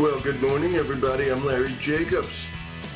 Well, 0.00 0.20
good 0.20 0.42
morning, 0.42 0.74
everybody. 0.74 1.30
I'm 1.30 1.46
Larry 1.46 1.78
Jacobs. 1.86 2.26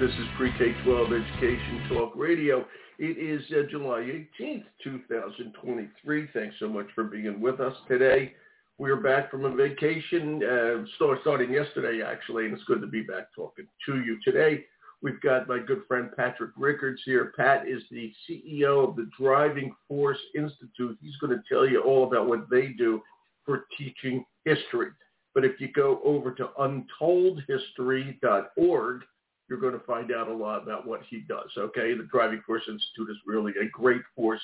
This 0.00 0.10
is 0.10 0.26
Pre-K-12 0.36 1.06
Education 1.06 1.88
Talk 1.88 2.12
Radio. 2.16 2.66
It 2.98 3.16
is 3.16 3.40
uh, 3.52 3.70
July 3.70 4.00
18th, 4.40 4.64
2023. 4.82 6.28
Thanks 6.34 6.56
so 6.58 6.68
much 6.68 6.86
for 6.96 7.04
being 7.04 7.40
with 7.40 7.60
us 7.60 7.74
today. 7.86 8.32
We're 8.78 8.96
back 8.96 9.30
from 9.30 9.44
a 9.44 9.54
vacation, 9.54 10.42
uh, 10.42 10.84
starting 11.22 11.52
yesterday, 11.52 12.02
actually, 12.04 12.46
and 12.46 12.54
it's 12.54 12.64
good 12.64 12.80
to 12.80 12.88
be 12.88 13.02
back 13.02 13.32
talking 13.32 13.68
to 13.86 14.00
you 14.00 14.18
today. 14.24 14.64
We've 15.00 15.20
got 15.20 15.46
my 15.46 15.60
good 15.60 15.82
friend 15.86 16.10
Patrick 16.16 16.50
Riccards 16.56 17.02
here. 17.04 17.32
Pat 17.36 17.68
is 17.68 17.84
the 17.92 18.12
CEO 18.28 18.88
of 18.88 18.96
the 18.96 19.08
Driving 19.16 19.72
Force 19.86 20.18
Institute. 20.34 20.98
He's 21.00 21.16
going 21.18 21.32
to 21.32 21.42
tell 21.48 21.64
you 21.64 21.80
all 21.80 22.08
about 22.08 22.26
what 22.26 22.50
they 22.50 22.68
do 22.68 23.02
for 23.46 23.66
teaching 23.78 24.24
history. 24.44 24.88
But 25.34 25.44
if 25.44 25.60
you 25.60 25.68
go 25.72 26.00
over 26.04 26.30
to 26.32 26.48
untoldhistory.org, 26.58 29.02
you're 29.48 29.60
going 29.60 29.72
to 29.72 29.86
find 29.86 30.12
out 30.12 30.28
a 30.28 30.34
lot 30.34 30.62
about 30.62 30.86
what 30.86 31.00
he 31.08 31.20
does. 31.20 31.50
Okay, 31.56 31.94
the 31.94 32.06
Driving 32.10 32.42
Force 32.46 32.64
Institute 32.68 33.08
is 33.10 33.16
really 33.26 33.54
a 33.60 33.68
great 33.70 34.02
force 34.14 34.42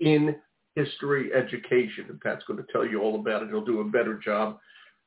in 0.00 0.34
history 0.74 1.30
education, 1.34 2.06
and 2.08 2.20
Pat's 2.20 2.44
going 2.46 2.58
to 2.58 2.72
tell 2.72 2.86
you 2.86 3.02
all 3.02 3.16
about 3.16 3.42
it. 3.42 3.48
He'll 3.48 3.64
do 3.64 3.80
a 3.80 3.84
better 3.84 4.18
job 4.18 4.58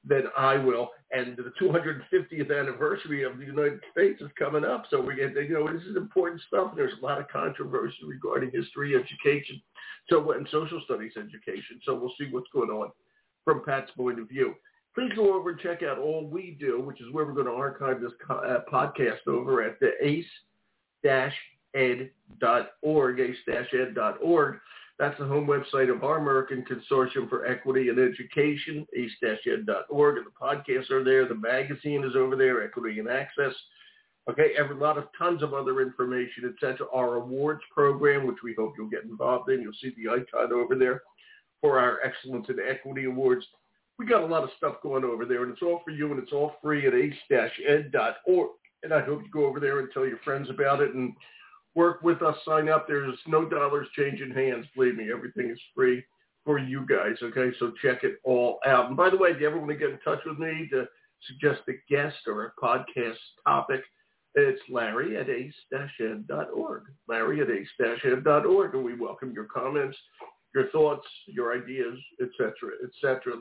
than 0.06 0.24
I 0.38 0.58
will. 0.58 0.90
And 1.12 1.38
the 1.38 1.54
250th 1.62 2.60
anniversary 2.60 3.24
of 3.24 3.38
the 3.38 3.46
United 3.46 3.80
States 3.92 4.22
is 4.22 4.30
coming 4.38 4.66
up, 4.66 4.86
so 4.90 5.00
we 5.00 5.16
get 5.16 5.36
you 5.36 5.50
know 5.50 5.72
this 5.72 5.84
is 5.84 5.96
important 5.96 6.42
stuff. 6.48 6.74
There's 6.76 6.94
a 7.02 7.06
lot 7.06 7.20
of 7.20 7.28
controversy 7.30 7.98
regarding 8.06 8.52
history 8.52 8.96
education, 8.96 9.62
so 10.10 10.32
and 10.32 10.48
social 10.52 10.82
studies 10.86 11.14
education. 11.18 11.80
So 11.86 11.96
we'll 11.96 12.14
see 12.20 12.28
what's 12.32 12.50
going 12.54 12.70
on 12.70 12.92
from 13.46 13.64
Pat's 13.64 13.92
point 13.96 14.20
of 14.20 14.28
view 14.28 14.56
please 14.96 15.12
go 15.16 15.34
over 15.34 15.52
and 15.52 15.60
check 15.60 15.84
out 15.84 15.98
all 15.98 16.26
we 16.26 16.58
do, 16.60 16.82
which 16.82 17.02
is 17.02 17.12
where 17.12 17.26
we're 17.26 17.34
going 17.34 17.48
to 17.48 17.54
archive 17.54 18.02
this 18.02 18.12
uh, 18.30 18.60
podcast 18.72 19.28
over 19.28 19.64
at 19.64 19.80
the 19.80 19.92
ace-ed.org, 20.02 20.40
ace-ed.org. 23.20 24.60
That's 25.00 25.18
the 25.18 25.26
home 25.26 25.48
website 25.48 25.94
of 25.94 26.04
our 26.04 26.18
American 26.18 26.64
Consortium 26.64 27.28
for 27.28 27.48
Equity 27.48 27.90
and 27.90 27.98
Education, 27.98 28.86
ace-ed.org, 28.96 30.18
and 30.18 30.26
the 30.26 30.32
podcasts 30.40 30.92
are 30.92 31.04
there. 31.04 31.28
The 31.28 31.36
magazine 31.36 32.04
is 32.04 32.16
over 32.16 32.36
there, 32.36 32.64
Equity 32.64 33.00
and 33.00 33.10
Access. 33.10 33.54
Okay, 34.30 34.52
every 34.58 34.76
lot 34.76 34.98
of 34.98 35.06
tons 35.18 35.44
of 35.44 35.54
other 35.54 35.82
information, 35.82 36.54
etc. 36.54 36.88
Our 36.94 37.16
awards 37.16 37.62
program, 37.74 38.26
which 38.26 38.38
we 38.44 38.54
hope 38.58 38.76
you'll 38.78 38.88
get 38.88 39.04
involved 39.04 39.50
in. 39.50 39.62
You'll 39.62 39.74
see 39.82 39.94
the 39.98 40.12
icon 40.12 40.54
over 40.54 40.76
there 40.76 41.02
for 41.60 41.80
our 41.80 42.00
Excellence 42.02 42.48
in 42.48 42.58
Equity 42.60 43.06
Awards 43.06 43.46
we 44.00 44.06
got 44.06 44.24
a 44.24 44.26
lot 44.26 44.44
of 44.44 44.50
stuff 44.58 44.76
going 44.82 45.04
over 45.04 45.26
there, 45.26 45.44
and 45.44 45.52
it's 45.52 45.62
all 45.62 45.82
for 45.86 45.92
you, 45.92 46.12
and 46.12 46.22
it's 46.22 46.32
all 46.32 46.54
free 46.62 46.88
at 46.88 46.94
ace-ed.org. 46.94 48.50
And 48.84 48.94
I 48.94 49.02
hope 49.02 49.22
you 49.24 49.30
go 49.32 49.46
over 49.46 49.60
there 49.60 49.80
and 49.80 49.90
tell 49.94 50.06
your 50.06 50.18
friends 50.20 50.50
about 50.50 50.82
it 50.82 50.94
and 50.94 51.14
work 51.76 52.02
with 52.02 52.22
us. 52.22 52.36
Sign 52.46 52.70
up. 52.70 52.88
There's 52.88 53.18
no 53.28 53.48
dollars 53.48 53.88
changing 53.96 54.32
hands. 54.32 54.66
Believe 54.76 54.96
me, 54.96 55.12
everything 55.12 55.50
is 55.50 55.60
free 55.76 56.04
for 56.44 56.58
you 56.58 56.86
guys. 56.86 57.16
Okay, 57.22 57.56
so 57.60 57.72
check 57.82 58.04
it 58.04 58.20
all 58.24 58.60
out. 58.66 58.88
And 58.88 58.98
by 58.98 59.10
the 59.10 59.18
way, 59.18 59.30
if 59.30 59.40
you 59.40 59.48
ever 59.48 59.58
want 59.58 59.72
to 59.72 59.78
get 59.78 59.92
in 59.92 60.00
touch 60.00 60.20
with 60.26 60.38
me 60.38 60.68
to 60.72 60.86
suggest 61.28 61.62
a 61.70 61.74
guest 61.90 62.18
or 62.28 62.46
a 62.46 62.66
podcast 62.66 63.16
topic, 63.48 63.82
it's 64.36 64.62
Larry 64.70 65.16
at 65.18 65.30
ace-ed.org. 65.30 66.84
Larry 67.08 67.42
at 67.42 67.50
ace-ed.org, 67.50 68.76
and 68.76 68.84
we 68.84 68.96
welcome 68.96 69.32
your 69.32 69.46
comments 69.46 69.98
your 70.54 70.70
thoughts, 70.70 71.08
your 71.28 71.54
ideas, 71.54 71.98
etc., 72.22 72.54
etc. 72.84 73.34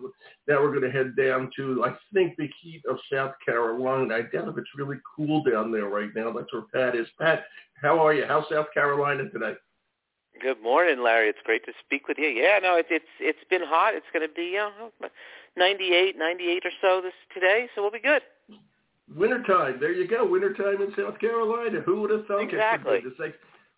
Now 0.48 0.62
we're 0.62 0.70
going 0.70 0.82
to 0.82 0.90
head 0.90 1.14
down 1.16 1.50
to, 1.56 1.84
I 1.84 1.94
think, 2.12 2.36
the 2.36 2.48
heat 2.60 2.82
of 2.88 2.96
South 3.12 3.32
Carolina. 3.44 4.14
I 4.14 4.22
doubt 4.22 4.48
if 4.48 4.58
it's 4.58 4.70
really 4.76 4.96
cool 5.16 5.42
down 5.42 5.70
there 5.72 5.88
right 5.88 6.10
now. 6.14 6.32
That's 6.32 6.52
where 6.52 6.62
Pat 6.72 6.96
is. 6.98 7.06
Pat, 7.18 7.44
how 7.80 7.98
are 7.98 8.14
you? 8.14 8.24
How's 8.26 8.44
South 8.50 8.66
Carolina 8.72 9.28
today? 9.30 9.54
Good 10.40 10.62
morning, 10.62 11.02
Larry. 11.02 11.28
It's 11.28 11.38
great 11.44 11.64
to 11.66 11.72
speak 11.84 12.08
with 12.08 12.18
you. 12.18 12.28
Yeah, 12.28 12.58
no, 12.62 12.76
it's 12.76 12.88
it's 12.90 13.04
it's 13.20 13.44
been 13.50 13.62
hot. 13.62 13.94
It's 13.94 14.06
going 14.12 14.26
to 14.26 14.34
be 14.34 14.58
uh, 14.58 14.70
98, 15.56 16.16
98 16.16 16.62
or 16.64 16.70
so 16.80 17.00
this 17.02 17.12
today, 17.34 17.68
so 17.74 17.82
we'll 17.82 17.90
be 17.90 18.00
good. 18.00 18.22
Wintertime. 19.14 19.78
There 19.78 19.92
you 19.92 20.08
go. 20.08 20.26
Wintertime 20.26 20.80
in 20.80 20.92
South 20.96 21.18
Carolina. 21.20 21.80
Who 21.82 22.00
would 22.00 22.10
have 22.10 22.26
thought 22.26 22.42
exactly. 22.42 22.96
it? 22.96 23.34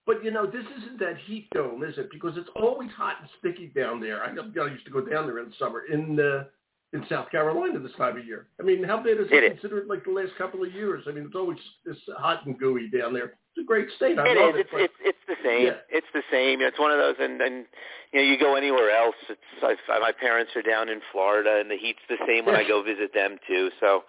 But 0.06 0.22
you 0.22 0.30
know, 0.30 0.46
this 0.46 0.64
isn't 0.82 0.98
that 1.00 1.16
heat 1.26 1.48
dome, 1.54 1.82
is 1.82 1.96
it? 1.96 2.10
Because 2.10 2.36
it's 2.36 2.50
always 2.56 2.90
hot 2.90 3.16
and 3.20 3.30
sticky 3.38 3.68
down 3.68 4.00
there. 4.00 4.22
I, 4.22 4.28
I 4.28 4.70
used 4.70 4.84
to 4.84 4.90
go 4.90 5.00
down 5.00 5.26
there 5.26 5.38
in 5.38 5.46
the 5.46 5.54
summer 5.58 5.82
in 5.90 6.20
uh, 6.20 6.44
in 6.92 7.04
South 7.08 7.30
Carolina 7.30 7.78
this 7.80 7.92
time 7.96 8.16
of 8.18 8.24
year. 8.24 8.46
I 8.60 8.62
mean, 8.62 8.84
how 8.84 8.98
bad 8.98 9.18
is 9.18 9.26
it, 9.30 9.42
it 9.44 9.52
considered 9.52 9.88
like 9.88 10.04
the 10.04 10.12
last 10.12 10.32
couple 10.36 10.62
of 10.62 10.72
years? 10.72 11.04
I 11.08 11.12
mean, 11.12 11.24
it's 11.24 11.34
always 11.34 11.58
it's 11.86 11.98
hot 12.18 12.46
and 12.46 12.58
gooey 12.58 12.88
down 12.90 13.14
there. 13.14 13.34
It's 13.56 13.62
a 13.62 13.66
great 13.66 13.88
state. 13.96 14.18
I 14.18 14.28
it 14.28 14.36
love 14.36 14.56
is. 14.56 14.60
it. 14.60 14.66
It's, 14.72 14.94
it's 15.02 15.16
it's 15.16 15.24
the 15.26 15.36
same. 15.44 15.66
Yeah. 15.66 15.80
It's 15.88 16.06
the 16.12 16.22
same. 16.30 16.60
It's 16.60 16.78
one 16.78 16.90
of 16.90 16.98
those, 16.98 17.16
and 17.18 17.40
and 17.40 17.64
you 18.12 18.20
know, 18.20 18.26
you 18.26 18.38
go 18.38 18.56
anywhere 18.56 18.90
else. 18.90 19.16
It's 19.28 19.40
I, 19.62 19.98
my 20.00 20.12
parents 20.12 20.52
are 20.54 20.62
down 20.62 20.88
in 20.88 21.00
Florida, 21.12 21.58
and 21.60 21.70
the 21.70 21.76
heat's 21.76 22.04
the 22.08 22.18
same 22.26 22.46
when 22.46 22.56
I 22.56 22.66
go 22.66 22.82
visit 22.82 23.14
them 23.14 23.38
too. 23.46 23.70
So, 23.80 24.04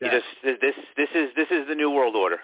you 0.00 0.08
Yeah. 0.08 0.20
just 0.20 0.60
this 0.60 0.74
this 0.96 1.08
is 1.14 1.30
this 1.36 1.48
is 1.50 1.66
the 1.68 1.74
new 1.74 1.90
world 1.90 2.16
order. 2.16 2.38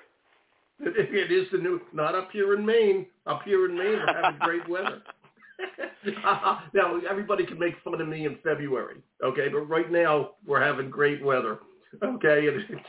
It, 0.81 1.15
it 1.15 1.33
is 1.33 1.47
the 1.53 1.59
new, 1.59 1.81
not 1.93 2.15
up 2.15 2.31
here 2.33 2.55
in 2.55 2.65
Maine. 2.65 3.07
Up 3.27 3.43
here 3.45 3.67
in 3.67 3.77
Maine, 3.77 3.99
we're 3.99 4.23
having 4.23 4.39
great 4.41 4.69
weather. 4.69 5.03
now, 6.75 7.01
everybody 7.09 7.47
can 7.47 7.59
make 7.59 7.75
fun 7.83 8.01
of 8.01 8.09
me 8.09 8.27
in 8.27 8.39
February, 8.43 8.97
okay? 9.25 9.49
But 9.49 9.61
right 9.61 9.91
now, 9.91 10.33
we're 10.47 10.62
having 10.62 10.91
great 10.91 11.25
weather, 11.25 11.61
okay? 12.03 12.49
And 12.49 12.61
it's, 12.69 12.87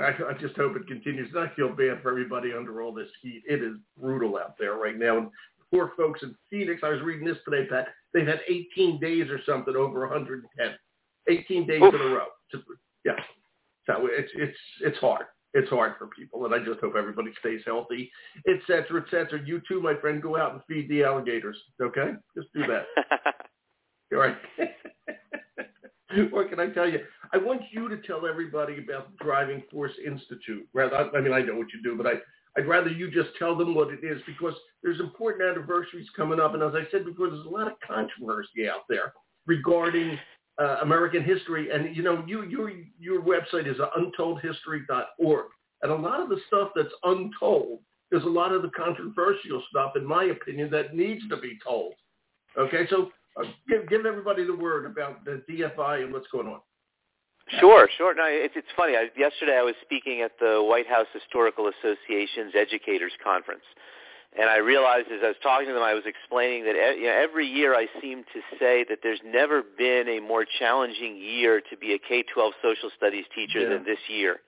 I, 0.00 0.30
I 0.30 0.32
just 0.40 0.56
hope 0.56 0.76
it 0.76 0.88
continues. 0.88 1.30
And 1.34 1.48
I 1.48 1.54
feel 1.54 1.68
bad 1.68 2.02
for 2.02 2.10
everybody 2.10 2.52
under 2.52 2.82
all 2.82 2.92
this 2.92 3.08
heat. 3.22 3.42
It 3.46 3.62
is 3.62 3.76
brutal 4.00 4.36
out 4.38 4.58
there 4.58 4.74
right 4.74 4.98
now. 4.98 5.18
And 5.18 5.30
poor 5.70 5.92
folks 5.96 6.22
in 6.22 6.34
Phoenix, 6.50 6.80
I 6.82 6.88
was 6.88 7.02
reading 7.02 7.26
this 7.26 7.38
today, 7.44 7.68
Pat. 7.68 7.88
They've 8.12 8.26
had 8.26 8.40
18 8.48 8.98
days 8.98 9.28
or 9.30 9.40
something 9.46 9.76
over 9.76 10.00
110. 10.00 10.74
18 11.28 11.66
days 11.66 11.82
Oof. 11.82 11.94
in 11.94 12.00
a 12.00 12.14
row. 12.14 12.26
Just, 12.50 12.64
yeah. 13.04 13.12
So 13.86 14.08
it's 14.10 14.32
it's 14.34 14.58
it's 14.80 14.98
hard 14.98 15.26
it's 15.56 15.70
hard 15.70 15.94
for 15.98 16.08
people, 16.08 16.44
and 16.44 16.54
I 16.54 16.58
just 16.58 16.80
hope 16.80 16.94
everybody 16.96 17.30
stays 17.40 17.62
healthy, 17.64 18.10
et 18.46 18.58
cetera, 18.66 19.00
et 19.00 19.10
cetera. 19.10 19.40
You 19.44 19.62
too, 19.66 19.80
my 19.80 19.94
friend, 19.94 20.22
go 20.22 20.36
out 20.36 20.52
and 20.52 20.60
feed 20.68 20.88
the 20.90 21.02
alligators, 21.02 21.56
okay? 21.80 22.12
Just 22.36 22.48
do 22.54 22.66
that. 22.66 22.84
All 24.12 24.18
right. 24.18 24.36
what 26.30 26.50
can 26.50 26.60
I 26.60 26.68
tell 26.68 26.88
you? 26.88 27.00
I 27.32 27.38
want 27.38 27.62
you 27.70 27.88
to 27.88 27.96
tell 28.06 28.26
everybody 28.26 28.84
about 28.84 29.10
the 29.10 29.24
Driving 29.24 29.62
Force 29.70 29.92
Institute. 30.04 30.68
Rather, 30.74 31.10
I 31.16 31.20
mean, 31.22 31.32
I 31.32 31.40
know 31.40 31.54
what 31.54 31.72
you 31.72 31.82
do, 31.82 31.96
but 31.96 32.06
I, 32.06 32.12
I'd 32.58 32.68
rather 32.68 32.90
you 32.90 33.10
just 33.10 33.30
tell 33.38 33.56
them 33.56 33.74
what 33.74 33.88
it 33.88 34.04
is 34.04 34.20
because 34.26 34.54
there's 34.82 35.00
important 35.00 35.48
anniversaries 35.48 36.08
coming 36.14 36.38
up, 36.38 36.52
and 36.52 36.62
as 36.62 36.74
I 36.74 36.82
said 36.90 37.06
before, 37.06 37.30
there's 37.30 37.46
a 37.46 37.48
lot 37.48 37.66
of 37.66 37.74
controversy 37.86 38.68
out 38.68 38.82
there 38.90 39.14
regarding 39.46 40.18
uh, 40.58 40.78
American 40.82 41.22
history. 41.22 41.70
And 41.70 41.94
you 41.94 42.02
know, 42.02 42.24
you 42.26 42.44
your 42.44 42.70
your 42.98 43.22
website 43.22 43.66
is 43.66 43.76
untoldhistory.org, 43.78 45.46
and 45.82 45.92
a 45.92 45.94
lot 45.94 46.20
of 46.20 46.28
the 46.28 46.38
stuff 46.46 46.70
that's 46.74 46.92
untold 47.04 47.80
is 48.12 48.22
a 48.22 48.28
lot 48.28 48.52
of 48.52 48.62
the 48.62 48.70
controversial 48.70 49.62
stuff, 49.70 49.92
in 49.96 50.06
my 50.06 50.24
opinion, 50.24 50.70
that 50.70 50.94
needs 50.94 51.26
to 51.28 51.36
be 51.36 51.58
told. 51.64 51.94
Okay, 52.56 52.86
so 52.88 53.10
uh, 53.38 53.44
give 53.68 53.88
give 53.88 54.06
everybody 54.06 54.44
the 54.44 54.54
word 54.54 54.86
about 54.86 55.24
the 55.24 55.42
DFI 55.48 56.04
and 56.04 56.12
what's 56.12 56.28
going 56.28 56.46
on. 56.46 56.60
Sure, 57.60 57.88
sure. 57.96 58.14
No, 58.14 58.24
it's 58.26 58.54
it's 58.56 58.68
funny. 58.76 58.96
I, 58.96 59.08
yesterday 59.16 59.56
I 59.56 59.62
was 59.62 59.74
speaking 59.82 60.22
at 60.22 60.32
the 60.40 60.62
White 60.62 60.88
House 60.88 61.06
Historical 61.12 61.70
Association's 61.70 62.54
Educators 62.56 63.12
Conference, 63.22 63.62
and 64.38 64.50
I 64.50 64.58
realized 64.58 65.08
as 65.10 65.20
I 65.24 65.28
was 65.28 65.36
talking 65.42 65.66
to 65.68 65.72
them, 65.72 65.82
I 65.82 65.94
was 65.94 66.04
explaining 66.06 66.64
that 66.64 66.74
you 66.98 67.04
know, 67.06 67.12
every 67.16 67.46
year 67.46 67.74
I 67.74 67.86
seem 68.00 68.24
to 68.34 68.40
say 68.58 68.84
that 68.88 68.98
there's 69.02 69.20
never 69.24 69.62
been 69.62 70.08
a 70.08 70.20
more 70.20 70.44
challenging 70.58 71.16
year 71.16 71.60
to 71.70 71.76
be 71.76 71.94
a 71.94 71.98
K-12 71.98 72.52
social 72.62 72.90
studies 72.96 73.24
teacher 73.34 73.60
Yeah. 73.60 73.70
than 73.70 73.84
this 73.84 73.98
year. 74.08 74.40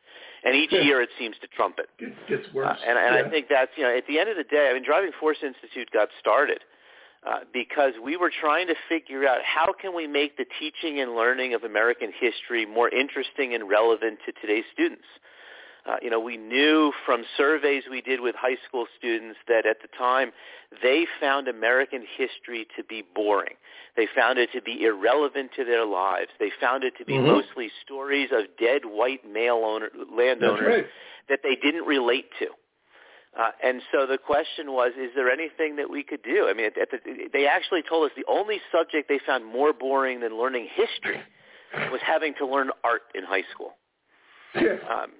And 0.45 0.55
each 0.55 0.73
Yeah. 0.73 0.81
year 0.83 1.01
it 1.03 1.11
seems 1.19 1.37
to 1.39 1.47
trumpet. 1.49 1.89
It 1.99 2.15
gets 2.29 2.53
worse. 2.53 2.67
Uh, 2.81 2.85
and 2.89 2.99
and 2.99 3.15
yeah. 3.17 3.23
I 3.27 3.31
think 3.31 3.49
that's, 3.49 3.73
you 3.77 3.83
know, 3.83 3.95
at 3.97 4.07
the 4.07 4.19
end 4.19 4.29
of 4.29 4.37
the 4.37 4.45
day, 4.45 4.69
I 4.71 4.75
mean, 4.75 4.83
Driving 4.85 5.13
Force 5.13 5.43
Institute 5.43 5.91
got 5.91 6.09
started 6.21 6.63
uh, 7.27 7.41
because 7.53 7.95
we 8.03 8.17
were 8.17 8.31
trying 8.31 8.67
to 8.69 8.75
figure 8.89 9.27
out 9.27 9.43
how 9.43 9.73
can 9.73 9.95
we 9.95 10.07
make 10.07 10.37
the 10.37 10.47
teaching 10.61 11.01
and 11.01 11.17
learning 11.17 11.55
of 11.55 11.65
American 11.65 12.13
history 12.13 12.65
more 12.67 12.89
interesting 12.91 13.55
and 13.55 13.69
relevant 13.69 14.21
to 14.27 14.33
today's 14.41 14.65
students. 14.73 15.05
Uh, 15.17 15.19
you 16.03 16.11
know, 16.11 16.21
we 16.21 16.37
knew 16.37 16.93
from 17.07 17.25
surveys 17.37 17.85
we 17.91 18.01
did 18.01 18.21
with 18.21 18.35
high 18.35 18.57
school 18.67 18.87
students 18.99 19.39
that 19.49 19.65
at 19.67 19.81
the 19.81 19.89
time 19.97 20.33
they 20.83 21.07
found 21.21 21.49
American 21.49 22.05
history 22.17 22.67
to 22.77 22.85
be 22.85 23.03
boring. 23.15 23.55
They 23.97 24.07
found 24.15 24.39
it 24.39 24.51
to 24.53 24.61
be 24.61 24.85
irrelevant 24.85 25.53
to 25.57 25.65
their 25.65 25.87
lives. 25.87 26.29
They 26.39 26.51
found 26.61 26.85
it 26.85 26.97
to 26.99 27.05
be 27.05 27.15
Mhm. 27.15 27.27
mostly 27.27 27.71
stories 27.83 28.31
of 28.33 28.57
dead 28.59 28.85
white 28.85 29.25
male 29.25 29.65
owner, 29.65 29.91
landowners 30.11 30.67
right. 30.67 30.87
that 31.29 31.43
they 31.43 31.57
didn't 31.57 31.85
relate 31.85 32.31
to. 32.39 32.55
Uh, 33.37 33.53
and 33.63 33.83
so 33.93 34.07
the 34.07 34.19
question 34.19 34.73
was, 34.73 34.93
is 34.97 35.15
there 35.15 35.31
anything 35.31 35.77
that 35.77 35.89
we 35.89 36.03
could 36.03 36.23
do? 36.23 36.49
I 36.49 36.55
mean, 36.55 36.67
at, 36.67 36.79
at 36.79 36.91
the, 36.91 37.29
they 37.33 37.47
actually 37.47 37.83
told 37.83 38.11
us 38.11 38.17
the 38.17 38.25
only 38.27 38.61
subject 38.73 39.09
they 39.09 39.21
found 39.21 39.45
more 39.45 39.73
boring 39.73 40.21
than 40.21 40.37
learning 40.39 40.69
history 40.75 41.21
was 41.93 42.01
having 42.03 42.35
to 42.35 42.47
learn 42.47 42.71
art 42.83 43.03
in 43.15 43.25
high 43.25 43.45
school. 43.53 43.77
Um, 44.91 45.13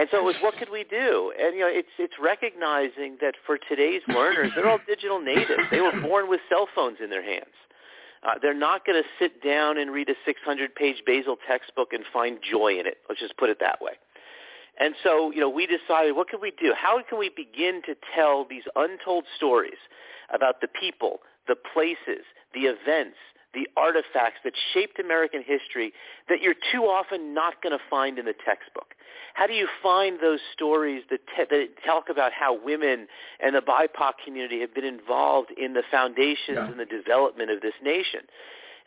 and 0.00 0.08
so 0.10 0.16
it 0.16 0.24
was, 0.24 0.36
what 0.40 0.56
could 0.56 0.70
we 0.70 0.82
do? 0.88 1.30
And 1.38 1.54
you 1.54 1.60
know, 1.60 1.68
it's 1.68 1.92
it's 1.98 2.14
recognizing 2.18 3.18
that 3.20 3.34
for 3.44 3.58
today's 3.58 4.00
learners, 4.08 4.50
they're 4.56 4.66
all 4.66 4.80
digital 4.88 5.20
natives. 5.20 5.60
They 5.70 5.82
were 5.82 5.92
born 6.00 6.30
with 6.30 6.40
cell 6.48 6.68
phones 6.74 6.96
in 7.04 7.10
their 7.10 7.22
hands. 7.22 7.52
Uh, 8.22 8.40
they're 8.40 8.56
not 8.56 8.86
going 8.86 8.96
to 9.02 9.06
sit 9.18 9.44
down 9.44 9.76
and 9.76 9.90
read 9.90 10.08
a 10.08 10.16
600-page 10.28 11.02
basal 11.04 11.36
textbook 11.46 11.92
and 11.92 12.02
find 12.14 12.38
joy 12.40 12.78
in 12.80 12.86
it. 12.86 12.96
Let's 13.10 13.20
just 13.20 13.36
put 13.36 13.50
it 13.50 13.58
that 13.60 13.82
way. 13.82 13.92
And 14.78 14.94
so, 15.04 15.30
you 15.30 15.40
know, 15.40 15.50
we 15.50 15.66
decided, 15.66 16.16
what 16.16 16.28
can 16.28 16.40
we 16.40 16.52
do? 16.58 16.72
How 16.74 17.02
can 17.06 17.18
we 17.18 17.28
begin 17.28 17.82
to 17.84 17.94
tell 18.14 18.46
these 18.48 18.64
untold 18.76 19.24
stories 19.36 19.78
about 20.32 20.62
the 20.62 20.68
people, 20.68 21.20
the 21.46 21.56
places, 21.74 22.24
the 22.54 22.60
events, 22.60 23.16
the 23.54 23.68
artifacts 23.76 24.40
that 24.44 24.52
shaped 24.72 24.98
American 24.98 25.42
history 25.42 25.92
that 26.28 26.40
you're 26.40 26.54
too 26.72 26.82
often 26.82 27.34
not 27.34 27.62
going 27.62 27.76
to 27.76 27.84
find 27.88 28.18
in 28.18 28.26
the 28.26 28.34
textbook? 28.44 28.94
How 29.34 29.46
do 29.46 29.54
you 29.54 29.68
find 29.82 30.18
those 30.20 30.40
stories 30.52 31.02
that, 31.10 31.20
te- 31.36 31.44
that 31.50 31.68
talk 31.84 32.08
about 32.08 32.32
how 32.32 32.58
women 32.62 33.06
and 33.40 33.54
the 33.54 33.60
BIPOC 33.60 34.12
community 34.24 34.60
have 34.60 34.74
been 34.74 34.84
involved 34.84 35.50
in 35.56 35.72
the 35.72 35.82
foundations 35.90 36.56
yeah. 36.56 36.66
and 36.70 36.78
the 36.78 36.84
development 36.84 37.50
of 37.50 37.60
this 37.60 37.74
nation? 37.82 38.20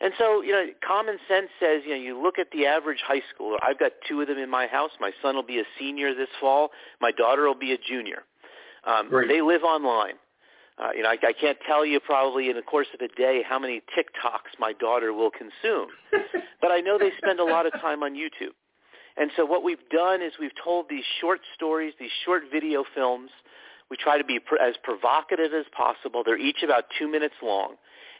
And 0.00 0.12
so, 0.18 0.42
you 0.42 0.52
know, 0.52 0.66
common 0.86 1.18
sense 1.28 1.48
says, 1.60 1.82
you 1.84 1.90
know, 1.90 2.00
you 2.00 2.20
look 2.20 2.38
at 2.38 2.50
the 2.50 2.66
average 2.66 2.98
high 3.06 3.22
schooler. 3.32 3.56
I've 3.62 3.78
got 3.78 3.92
two 4.06 4.20
of 4.20 4.28
them 4.28 4.38
in 4.38 4.50
my 4.50 4.66
house. 4.66 4.90
My 5.00 5.12
son 5.22 5.34
will 5.34 5.44
be 5.44 5.60
a 5.60 5.64
senior 5.78 6.14
this 6.14 6.28
fall. 6.40 6.70
My 7.00 7.12
daughter 7.12 7.46
will 7.46 7.54
be 7.54 7.72
a 7.72 7.78
junior. 7.78 8.24
Um, 8.84 9.08
they 9.28 9.40
live 9.40 9.62
online. 9.62 10.14
Uh, 10.76 10.88
you 10.96 11.02
know, 11.02 11.08
I, 11.08 11.16
I 11.22 11.32
can't 11.32 11.58
tell 11.66 11.86
you 11.86 12.00
probably 12.00 12.50
in 12.50 12.56
the 12.56 12.62
course 12.62 12.88
of 12.94 13.00
a 13.00 13.08
day 13.16 13.42
how 13.48 13.58
many 13.58 13.80
TikToks 13.96 14.58
my 14.58 14.72
daughter 14.72 15.12
will 15.12 15.30
consume, 15.30 15.88
but 16.60 16.72
I 16.72 16.80
know 16.80 16.98
they 16.98 17.10
spend 17.18 17.38
a 17.38 17.44
lot 17.44 17.66
of 17.66 17.72
time 17.74 18.02
on 18.02 18.14
YouTube. 18.14 18.54
And 19.16 19.30
so 19.36 19.44
what 19.44 19.62
we've 19.62 19.88
done 19.90 20.20
is 20.22 20.32
we've 20.40 20.56
told 20.62 20.86
these 20.88 21.04
short 21.20 21.40
stories, 21.54 21.94
these 22.00 22.10
short 22.24 22.42
video 22.52 22.84
films. 22.94 23.30
We 23.88 23.96
try 23.96 24.18
to 24.18 24.24
be 24.24 24.40
pr- 24.40 24.58
as 24.60 24.74
provocative 24.82 25.52
as 25.52 25.66
possible. 25.76 26.24
They're 26.24 26.38
each 26.38 26.64
about 26.64 26.86
two 26.98 27.06
minutes 27.06 27.36
long, 27.40 27.76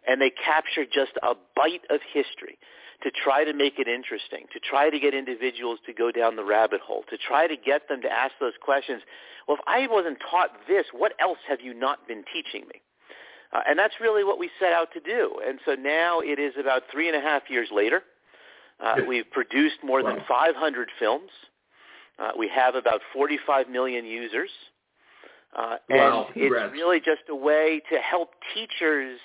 and 0.06 0.20
they 0.20 0.30
capture 0.30 0.84
just 0.84 1.12
a 1.22 1.34
bite 1.56 1.82
of 1.90 2.00
history 2.12 2.58
to 3.04 3.10
try 3.10 3.44
to 3.44 3.52
make 3.52 3.78
it 3.78 3.86
interesting, 3.86 4.46
to 4.52 4.58
try 4.58 4.90
to 4.90 4.98
get 4.98 5.14
individuals 5.14 5.78
to 5.86 5.92
go 5.92 6.10
down 6.10 6.36
the 6.36 6.44
rabbit 6.44 6.80
hole, 6.80 7.04
to 7.10 7.18
try 7.18 7.46
to 7.46 7.54
get 7.54 7.88
them 7.88 8.00
to 8.02 8.10
ask 8.10 8.32
those 8.40 8.54
questions. 8.60 9.02
Well, 9.46 9.58
if 9.58 9.64
I 9.66 9.86
wasn't 9.86 10.18
taught 10.30 10.50
this, 10.66 10.86
what 10.92 11.12
else 11.20 11.38
have 11.46 11.60
you 11.60 11.74
not 11.74 12.08
been 12.08 12.24
teaching 12.32 12.66
me? 12.66 12.80
Uh, 13.52 13.60
and 13.68 13.78
that's 13.78 13.94
really 14.00 14.24
what 14.24 14.38
we 14.38 14.50
set 14.58 14.72
out 14.72 14.88
to 14.94 15.00
do. 15.00 15.38
And 15.46 15.60
so 15.66 15.74
now 15.74 16.20
it 16.20 16.38
is 16.38 16.54
about 16.58 16.82
three 16.90 17.08
and 17.08 17.16
a 17.16 17.20
half 17.20 17.42
years 17.48 17.68
later. 17.70 18.02
Uh, 18.82 18.96
we've 19.06 19.30
produced 19.30 19.76
more 19.84 20.02
wow. 20.02 20.14
than 20.14 20.24
500 20.26 20.88
films. 20.98 21.30
Uh, 22.18 22.30
we 22.38 22.48
have 22.48 22.74
about 22.74 23.00
45 23.12 23.68
million 23.68 24.06
users. 24.06 24.50
Uh, 25.54 25.76
wow. 25.88 26.26
and 26.34 26.42
it's 26.42 26.72
really 26.72 26.98
just 26.98 27.22
a 27.28 27.36
way 27.36 27.80
to 27.90 27.98
help 27.98 28.30
teachers 28.54 29.20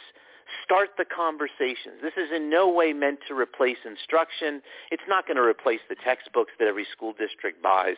start 0.70 0.90
the 0.98 1.06
conversations. 1.06 1.98
This 2.02 2.14
is 2.14 2.30
in 2.34 2.50
no 2.50 2.70
way 2.70 2.94
meant 2.94 3.20
to 3.28 3.34
replace 3.34 3.78
instruction. 3.86 4.62
It's 4.92 5.04
not 5.10 5.26
going 5.26 5.38
to 5.38 5.44
replace 5.44 5.80
the 5.90 5.96
textbooks 5.96 6.52
that 6.60 6.68
every 6.68 6.86
school 6.92 7.14
district 7.18 7.64
buys. 7.64 7.98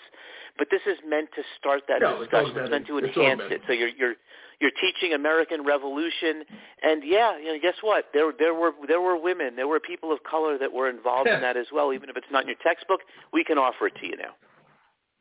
But 0.57 0.68
this 0.71 0.81
is 0.88 0.97
meant 1.06 1.29
to 1.35 1.44
start 1.59 1.83
that 1.89 2.00
no, 2.00 2.19
discussion. 2.19 2.51
It's, 2.51 2.59
it's 2.59 2.71
meant 2.71 2.88
to 2.88 2.97
enhance 3.00 3.41
it. 3.51 3.62
So 3.68 3.73
you're, 3.73 3.89
you're 3.89 4.15
you're 4.62 4.71
teaching 4.79 5.13
American 5.13 5.65
Revolution, 5.65 6.44
and 6.83 7.01
yeah, 7.03 7.38
you 7.38 7.45
know, 7.45 7.57
guess 7.59 7.81
what? 7.81 8.06
There 8.13 8.31
there 8.38 8.53
were 8.53 8.71
there 8.88 9.01
were 9.01 9.19
women, 9.19 9.56
there 9.56 9.67
were 9.67 9.79
people 9.79 10.13
of 10.13 10.19
color 10.24 10.57
that 10.59 10.71
were 10.71 10.88
involved 10.88 11.27
yeah. 11.27 11.38
in 11.38 11.41
that 11.41 11.57
as 11.57 11.65
well. 11.74 11.91
Even 11.94 12.09
if 12.09 12.15
it's 12.15 12.27
not 12.31 12.44
in 12.44 12.47
your 12.47 12.62
textbook, 12.63 13.01
we 13.33 13.44
can 13.44 13.57
offer 13.57 13.88
it 13.88 13.95
to 14.00 14.06
you 14.06 14.15
now. 14.17 14.38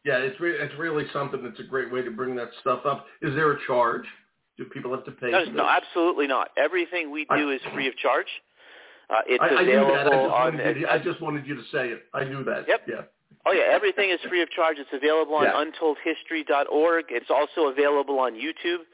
Yeah, 0.05 0.19
it's 0.19 0.39
re- 0.41 0.59
it's 0.59 0.75
really 0.79 1.05
something 1.13 1.43
that's 1.43 1.59
a 1.59 1.65
great 1.65 1.91
way 1.91 2.03
to 2.03 2.11
bring 2.11 2.37
that 2.37 2.51
stuff 2.61 2.85
up. 2.85 3.07
Is 3.23 3.35
there 3.35 3.51
a 3.53 3.59
charge? 3.67 4.05
Do 4.61 4.67
people 4.67 4.91
have 4.91 5.07
to 5.07 5.13
pay? 5.13 5.31
No, 5.31 5.43
no 5.45 5.67
absolutely 5.67 6.27
not. 6.27 6.51
Everything 6.59 7.11
we 7.11 7.25
do 7.25 7.51
I, 7.51 7.55
is 7.55 7.63
free 7.73 7.89
of 7.89 7.97
charge. 7.97 8.27
Uh, 9.09 9.23
it's 9.27 9.43
I, 9.43 9.47
I 9.47 9.63
available 9.63 9.95
I 9.95 10.51
just, 10.51 10.61
on. 10.61 10.77
You, 10.77 10.87
I 10.87 10.99
just 10.99 11.23
wanted 11.23 11.47
you 11.47 11.55
to 11.55 11.63
say 11.73 11.89
it. 11.89 12.03
I 12.13 12.25
knew 12.25 12.45
that. 12.45 12.69
Yep. 12.69 12.81
Yeah. 12.87 12.95
Oh 13.47 13.53
yeah, 13.53 13.73
everything 13.73 14.11
is 14.11 14.21
free 14.29 14.43
of 14.43 14.51
charge. 14.51 14.77
It's 14.79 14.91
available 14.93 15.37
on 15.37 15.45
yeah. 15.45 15.65
untoldhistory.org. 15.65 17.07
It's 17.09 17.31
also 17.31 17.73
available 17.73 18.19
on 18.19 18.35
YouTube. 18.35 18.85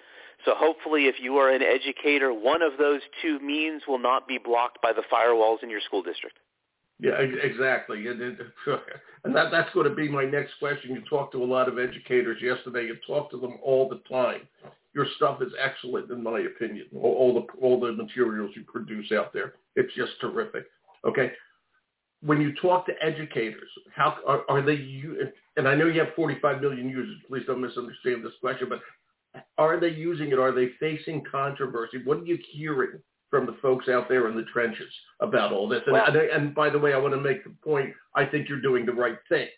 So 0.44 0.54
hopefully 0.54 1.06
if 1.06 1.16
you 1.20 1.36
are 1.38 1.50
an 1.50 1.62
educator, 1.62 2.32
one 2.32 2.62
of 2.62 2.78
those 2.78 3.00
two 3.20 3.40
means 3.40 3.82
will 3.88 3.98
not 3.98 4.28
be 4.28 4.38
blocked 4.38 4.80
by 4.80 4.92
the 4.92 5.02
firewalls 5.12 5.64
in 5.64 5.70
your 5.70 5.80
school 5.80 6.04
district. 6.04 6.38
Yeah, 7.00 7.18
exactly. 7.18 8.06
And, 8.06 8.20
and 9.24 9.34
that, 9.34 9.50
that's 9.50 9.72
going 9.74 9.88
to 9.88 9.94
be 9.94 10.08
my 10.08 10.24
next 10.24 10.52
question. 10.60 10.94
You 10.94 11.02
talk 11.10 11.32
to 11.32 11.42
a 11.42 11.44
lot 11.44 11.68
of 11.68 11.80
educators 11.80 12.40
yesterday. 12.40 12.84
You 12.84 12.96
talk 13.04 13.32
to 13.32 13.40
them 13.40 13.58
all 13.64 13.88
the 13.88 14.00
time. 14.08 14.42
Your 14.96 15.06
stuff 15.16 15.42
is 15.42 15.52
excellent, 15.62 16.10
in 16.10 16.22
my 16.22 16.40
opinion. 16.40 16.86
All, 16.96 17.14
all 17.14 17.34
the 17.34 17.60
all 17.60 17.78
the 17.78 17.92
materials 17.92 18.50
you 18.56 18.64
produce 18.64 19.12
out 19.12 19.30
there, 19.34 19.52
it's 19.76 19.94
just 19.94 20.12
terrific. 20.22 20.64
Okay, 21.06 21.32
when 22.22 22.40
you 22.40 22.54
talk 22.54 22.86
to 22.86 22.92
educators, 23.02 23.68
how 23.94 24.16
are, 24.26 24.42
are 24.48 24.62
they? 24.62 24.74
And 25.58 25.68
I 25.68 25.74
know 25.74 25.86
you 25.86 26.00
have 26.00 26.14
45 26.16 26.62
million 26.62 26.88
users. 26.88 27.18
Please 27.28 27.42
don't 27.46 27.60
misunderstand 27.60 28.24
this 28.24 28.32
question, 28.40 28.70
but 28.70 28.80
are 29.58 29.78
they 29.78 29.90
using 29.90 30.28
it? 30.28 30.38
Are 30.38 30.52
they 30.52 30.70
facing 30.80 31.22
controversy? 31.30 32.00
What 32.02 32.20
are 32.20 32.24
you 32.24 32.38
hearing 32.52 32.98
from 33.28 33.44
the 33.44 33.56
folks 33.60 33.90
out 33.90 34.08
there 34.08 34.28
in 34.30 34.36
the 34.36 34.44
trenches 34.44 34.92
about 35.20 35.52
all 35.52 35.68
this? 35.68 35.82
And, 35.86 35.94
and 36.30 36.54
by 36.54 36.70
the 36.70 36.78
way, 36.78 36.94
I 36.94 36.98
want 36.98 37.12
to 37.12 37.20
make 37.20 37.44
the 37.44 37.50
point. 37.62 37.92
I 38.14 38.24
think 38.24 38.48
you're 38.48 38.62
doing 38.62 38.86
the 38.86 38.94
right 38.94 39.18
thing. 39.28 39.48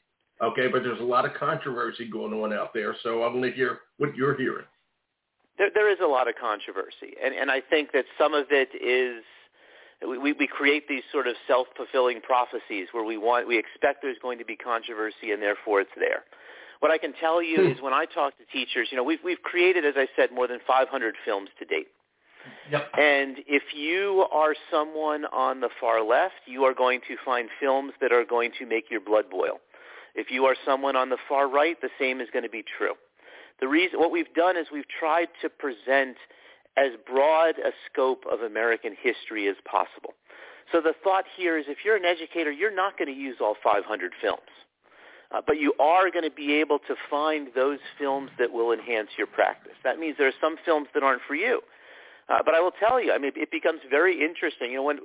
Okay, 0.42 0.66
but 0.66 0.82
there's 0.82 1.00
a 1.00 1.04
lot 1.04 1.24
of 1.24 1.34
controversy 1.34 2.08
going 2.10 2.32
on 2.32 2.52
out 2.52 2.74
there, 2.74 2.96
so 3.04 3.22
I 3.22 3.28
want 3.28 3.44
to 3.44 3.52
hear 3.52 3.78
what 3.98 4.16
you're 4.16 4.36
hearing. 4.36 4.66
There, 5.58 5.70
there 5.74 5.90
is 5.90 5.98
a 6.02 6.06
lot 6.06 6.28
of 6.28 6.34
controversy, 6.40 7.18
and, 7.22 7.34
and 7.34 7.50
I 7.50 7.60
think 7.60 7.92
that 7.92 8.04
some 8.16 8.32
of 8.34 8.46
it 8.50 8.70
is 8.74 9.24
we, 10.06 10.32
we 10.32 10.46
create 10.46 10.86
these 10.88 11.02
sort 11.10 11.26
of 11.26 11.34
self-fulfilling 11.48 12.20
prophecies 12.20 12.88
where 12.92 13.04
we 13.04 13.18
want 13.18 13.48
we 13.48 13.58
expect 13.58 14.02
there's 14.02 14.18
going 14.22 14.38
to 14.38 14.44
be 14.44 14.56
controversy, 14.56 15.32
and 15.32 15.42
therefore 15.42 15.80
it's 15.80 15.90
there. 15.98 16.22
What 16.80 16.92
I 16.92 16.98
can 16.98 17.12
tell 17.20 17.42
you 17.42 17.56
hmm. 17.56 17.72
is 17.72 17.82
when 17.82 17.92
I 17.92 18.04
talk 18.04 18.34
to 18.38 18.44
teachers, 18.52 18.88
you 18.90 18.96
know, 18.96 19.02
we've, 19.02 19.18
we've 19.24 19.42
created, 19.42 19.84
as 19.84 19.94
I 19.96 20.06
said, 20.14 20.30
more 20.32 20.46
than 20.46 20.60
500 20.66 21.14
films 21.24 21.48
to 21.58 21.64
date. 21.64 21.88
Yep. 22.70 22.90
And 22.96 23.38
if 23.46 23.62
you 23.74 24.26
are 24.32 24.54
someone 24.70 25.24
on 25.26 25.60
the 25.60 25.68
far 25.80 26.02
left, 26.02 26.46
you 26.46 26.64
are 26.64 26.74
going 26.74 27.00
to 27.08 27.16
find 27.24 27.48
films 27.60 27.92
that 28.00 28.12
are 28.12 28.24
going 28.24 28.52
to 28.58 28.66
make 28.66 28.90
your 28.90 29.00
blood 29.00 29.24
boil. 29.30 29.58
If 30.14 30.30
you 30.30 30.44
are 30.44 30.54
someone 30.64 30.96
on 30.96 31.10
the 31.10 31.18
far 31.28 31.48
right, 31.48 31.80
the 31.80 31.90
same 31.98 32.20
is 32.20 32.28
going 32.32 32.44
to 32.44 32.48
be 32.50 32.64
true. 32.78 32.94
The 33.60 33.68
reason, 33.68 33.98
what 33.98 34.10
we've 34.10 34.32
done 34.34 34.56
is 34.56 34.66
we've 34.72 34.88
tried 34.88 35.28
to 35.42 35.48
present 35.48 36.16
as 36.76 36.92
broad 37.06 37.58
a 37.58 37.72
scope 37.90 38.24
of 38.30 38.40
American 38.40 38.94
history 39.00 39.48
as 39.48 39.56
possible. 39.64 40.14
So 40.70 40.80
the 40.80 40.94
thought 41.02 41.24
here 41.36 41.58
is 41.58 41.64
if 41.68 41.78
you're 41.84 41.96
an 41.96 42.04
educator, 42.04 42.52
you're 42.52 42.74
not 42.74 42.98
going 42.98 43.12
to 43.12 43.18
use 43.18 43.36
all 43.40 43.56
500 43.62 44.12
films. 44.20 44.40
Uh, 45.30 45.42
but 45.46 45.60
you 45.60 45.74
are 45.78 46.10
going 46.10 46.24
to 46.24 46.34
be 46.34 46.54
able 46.54 46.78
to 46.78 46.94
find 47.10 47.48
those 47.54 47.78
films 47.98 48.30
that 48.38 48.50
will 48.50 48.72
enhance 48.72 49.08
your 49.18 49.26
practice. 49.26 49.74
That 49.84 49.98
means 49.98 50.16
there 50.18 50.28
are 50.28 50.40
some 50.40 50.56
films 50.64 50.88
that 50.94 51.02
aren't 51.02 51.20
for 51.26 51.34
you. 51.34 51.60
Uh, 52.28 52.38
but 52.44 52.54
I 52.54 52.60
will 52.60 52.72
tell 52.72 53.02
you, 53.02 53.12
I 53.12 53.18
mean, 53.18 53.32
it 53.36 53.50
becomes 53.50 53.80
very 53.90 54.22
interesting. 54.22 54.70
You 54.70 54.78
know, 54.78 54.82
when 54.84 54.98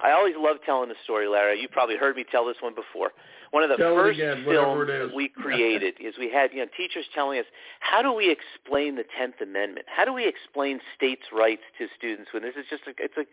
I 0.00 0.12
always 0.12 0.34
love 0.36 0.56
telling 0.64 0.88
the 0.88 0.94
story, 1.04 1.28
Larry. 1.28 1.60
You've 1.60 1.70
probably 1.70 1.96
heard 1.96 2.16
me 2.16 2.24
tell 2.30 2.46
this 2.46 2.56
one 2.60 2.74
before. 2.74 3.12
One 3.50 3.64
of 3.64 3.70
the 3.70 3.76
tell 3.76 3.94
first 3.94 4.18
again, 4.18 4.44
films 4.44 5.12
we 5.14 5.28
created 5.42 5.94
is 6.00 6.14
we 6.18 6.30
had 6.30 6.52
you 6.52 6.60
know 6.60 6.70
teachers 6.76 7.06
telling 7.14 7.38
us 7.38 7.46
how 7.80 8.00
do 8.00 8.12
we 8.12 8.30
explain 8.30 8.94
the 8.94 9.04
Tenth 9.18 9.40
Amendment? 9.42 9.86
How 9.88 10.04
do 10.04 10.12
we 10.12 10.26
explain 10.26 10.80
states' 10.96 11.26
rights 11.32 11.62
to 11.78 11.88
students 11.96 12.30
when 12.32 12.42
this 12.42 12.54
is 12.54 12.66
just 12.70 12.82
a, 12.86 12.92
it's 12.98 13.16
a 13.16 13.24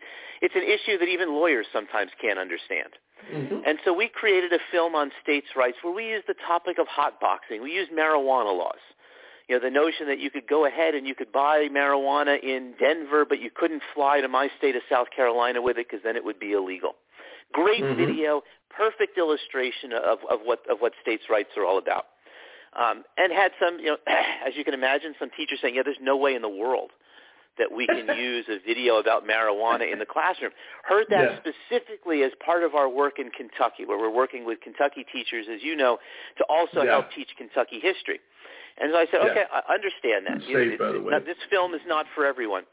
it's 0.42 0.54
an 0.56 0.62
issue 0.62 0.98
that 0.98 1.08
even 1.08 1.34
lawyers 1.34 1.66
sometimes 1.72 2.10
can't 2.20 2.38
understand. 2.38 2.98
Mm-hmm. 3.32 3.66
And 3.66 3.78
so 3.84 3.92
we 3.92 4.08
created 4.08 4.52
a 4.52 4.58
film 4.70 4.94
on 4.94 5.10
states' 5.22 5.48
rights 5.56 5.78
where 5.82 5.94
we 5.94 6.06
used 6.08 6.26
the 6.26 6.38
topic 6.46 6.78
of 6.78 6.86
hotboxing. 6.86 7.62
We 7.62 7.72
used 7.72 7.90
marijuana 7.92 8.56
laws 8.56 8.78
you 9.48 9.58
know, 9.58 9.64
the 9.64 9.70
notion 9.70 10.06
that 10.08 10.20
you 10.20 10.30
could 10.30 10.46
go 10.46 10.66
ahead 10.66 10.94
and 10.94 11.06
you 11.06 11.14
could 11.14 11.32
buy 11.32 11.68
marijuana 11.72 12.42
in 12.42 12.74
Denver, 12.78 13.24
but 13.26 13.40
you 13.40 13.50
couldn't 13.54 13.82
fly 13.94 14.20
to 14.20 14.28
my 14.28 14.50
state 14.58 14.76
of 14.76 14.82
South 14.90 15.08
Carolina 15.14 15.62
with 15.62 15.78
it 15.78 15.86
because 15.90 16.04
then 16.04 16.16
it 16.16 16.24
would 16.24 16.38
be 16.38 16.52
illegal. 16.52 16.96
Great 17.52 17.82
mm-hmm. 17.82 17.96
video, 17.96 18.42
perfect 18.70 19.18
illustration 19.18 19.92
of, 19.92 20.18
of 20.30 20.40
what 20.44 20.60
of 20.70 20.78
what 20.78 20.92
states' 21.00 21.24
rights 21.30 21.50
are 21.56 21.64
all 21.64 21.78
about. 21.78 22.06
Um, 22.78 23.02
and 23.16 23.32
had 23.32 23.52
some, 23.58 23.78
you 23.80 23.86
know, 23.86 23.96
as 24.06 24.54
you 24.54 24.64
can 24.64 24.74
imagine, 24.74 25.14
some 25.18 25.30
teachers 25.30 25.58
saying, 25.62 25.74
"Yeah, 25.74 25.82
there's 25.84 25.96
no 26.00 26.16
way 26.16 26.34
in 26.34 26.42
the 26.42 26.48
world 26.48 26.90
that 27.58 27.70
we 27.72 27.86
can 27.86 28.06
use 28.18 28.46
a 28.48 28.58
video 28.64 28.96
about 28.96 29.24
marijuana 29.26 29.90
in 29.92 29.98
the 29.98 30.06
classroom." 30.06 30.52
Heard 30.84 31.06
that 31.10 31.30
yeah. 31.30 31.38
specifically 31.38 32.22
as 32.22 32.32
part 32.44 32.62
of 32.64 32.74
our 32.74 32.88
work 32.88 33.18
in 33.18 33.30
Kentucky, 33.30 33.84
where 33.84 33.98
we're 33.98 34.14
working 34.14 34.44
with 34.44 34.60
Kentucky 34.60 35.04
teachers, 35.12 35.46
as 35.52 35.62
you 35.62 35.76
know, 35.76 35.98
to 36.38 36.44
also 36.44 36.82
yeah. 36.82 36.92
help 36.92 37.06
teach 37.14 37.28
Kentucky 37.36 37.80
history. 37.80 38.20
And 38.80 38.92
so 38.92 38.98
I 38.98 39.06
said, 39.10 39.20
Yeah. 39.24 39.30
okay, 39.30 39.44
I 39.52 39.74
understand 39.74 40.26
that. 40.26 40.36
It's 40.38 40.46
You 40.46 40.54
know, 40.54 40.70
safe, 40.70 40.78
by 40.78 40.92
the 40.92 41.00
way. 41.00 41.10
now, 41.10 41.18
this 41.18 41.38
film 41.50 41.74
is 41.74 41.80
not 41.86 42.06
for 42.14 42.24
everyone. 42.24 42.64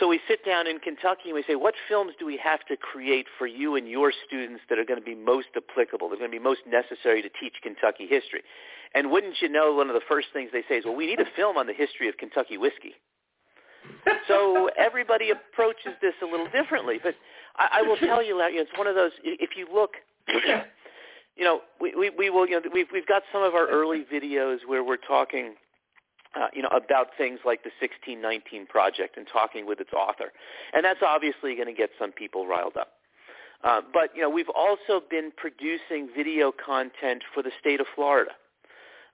So 0.00 0.08
we 0.08 0.20
sit 0.26 0.44
down 0.44 0.66
in 0.66 0.78
Kentucky 0.78 1.26
and 1.26 1.34
we 1.34 1.44
say, 1.46 1.54
what 1.54 1.74
films 1.86 2.14
do 2.18 2.24
we 2.24 2.38
have 2.38 2.64
to 2.66 2.76
create 2.76 3.26
for 3.38 3.46
you 3.46 3.76
and 3.76 3.86
your 3.86 4.10
students 4.26 4.62
that 4.70 4.78
are 4.78 4.84
going 4.84 4.98
to 4.98 5.04
be 5.04 5.14
most 5.14 5.48
applicable, 5.54 6.08
that 6.08 6.14
are 6.16 6.18
going 6.18 6.30
to 6.30 6.38
be 6.38 6.42
most 6.42 6.62
necessary 6.66 7.20
to 7.20 7.28
teach 7.28 7.54
Kentucky 7.62 8.06
history? 8.06 8.42
And 8.94 9.10
wouldn't 9.10 9.36
you 9.42 9.48
know, 9.48 9.74
one 9.74 9.88
of 9.88 9.94
the 9.94 10.00
first 10.08 10.28
things 10.32 10.50
they 10.52 10.64
say 10.68 10.78
is, 10.78 10.84
well, 10.84 10.96
we 10.96 11.06
need 11.06 11.20
a 11.20 11.28
film 11.36 11.56
on 11.56 11.66
the 11.66 11.74
history 11.74 12.08
of 12.08 12.16
Kentucky 12.16 12.56
whiskey. 12.56 12.94
So 14.28 14.70
everybody 14.78 15.30
approaches 15.30 15.92
this 16.00 16.14
a 16.22 16.26
little 16.26 16.48
differently. 16.50 16.98
But 17.02 17.14
I, 17.56 17.80
I 17.80 17.82
will 17.82 17.96
tell 17.96 18.24
you, 18.24 18.38
Larry, 18.38 18.54
it's 18.54 18.70
one 18.76 18.86
of 18.86 18.94
those, 18.94 19.12
if 19.22 19.50
you 19.56 19.66
look, 19.72 19.92
you 21.36 21.44
know, 21.44 21.60
we, 21.80 21.94
we, 21.94 22.10
we 22.10 22.30
will, 22.30 22.46
you 22.46 22.60
know, 22.60 22.68
we've, 22.72 22.86
we've 22.92 23.06
got 23.06 23.22
some 23.32 23.42
of 23.42 23.54
our 23.54 23.68
early 23.68 24.04
videos 24.12 24.58
where 24.66 24.84
we're 24.84 24.96
talking 24.96 25.54
uh, 26.34 26.46
you 26.54 26.62
know, 26.62 26.68
about 26.68 27.08
things 27.18 27.40
like 27.44 27.62
the 27.62 27.70
1619 27.80 28.66
project 28.66 29.16
and 29.18 29.26
talking 29.30 29.66
with 29.66 29.80
its 29.80 29.92
author. 29.92 30.32
And 30.72 30.84
that's 30.84 31.00
obviously 31.06 31.54
going 31.54 31.66
to 31.66 31.74
get 31.74 31.90
some 31.98 32.10
people 32.10 32.46
riled 32.46 32.76
up. 32.76 32.92
Uh, 33.62 33.80
but, 33.92 34.10
you 34.16 34.22
know, 34.22 34.30
we've 34.30 34.48
also 34.48 35.02
been 35.10 35.30
producing 35.36 36.08
video 36.16 36.50
content 36.50 37.22
for 37.34 37.42
the 37.42 37.50
state 37.60 37.80
of 37.80 37.86
Florida 37.94 38.32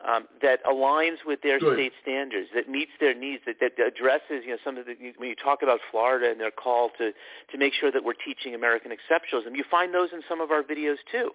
um, 0.07 0.29
that 0.43 0.63
aligns 0.65 1.19
with 1.27 1.43
their 1.43 1.59
Good. 1.59 1.75
state 1.75 1.93
standards, 2.03 2.49
that 2.55 2.69
meets 2.69 2.93
their 3.01 3.15
needs, 3.15 3.43
that, 3.47 3.57
that 3.61 3.73
addresses, 3.85 4.47
you 4.47 4.51
know, 4.51 4.59
some 4.65 4.79
of 4.79 4.87
the, 4.87 4.95
when 5.17 5.29
you 5.29 5.35
talk 5.35 5.63
about 5.63 5.81
Florida 5.91 6.31
and 6.31 6.41
their 6.41 6.53
call 6.53 6.91
to, 6.99 7.11
to 7.51 7.59
make 7.59 7.73
sure 7.75 7.91
that 7.91 8.05
we're 8.05 8.13
teaching 8.13 8.55
American 8.55 8.93
exceptionalism, 8.93 9.57
you 9.57 9.65
find 9.69 9.93
those 9.93 10.11
in 10.13 10.23
some 10.29 10.41
of 10.41 10.51
our 10.53 10.63
videos 10.63 10.99
too. 11.11 11.31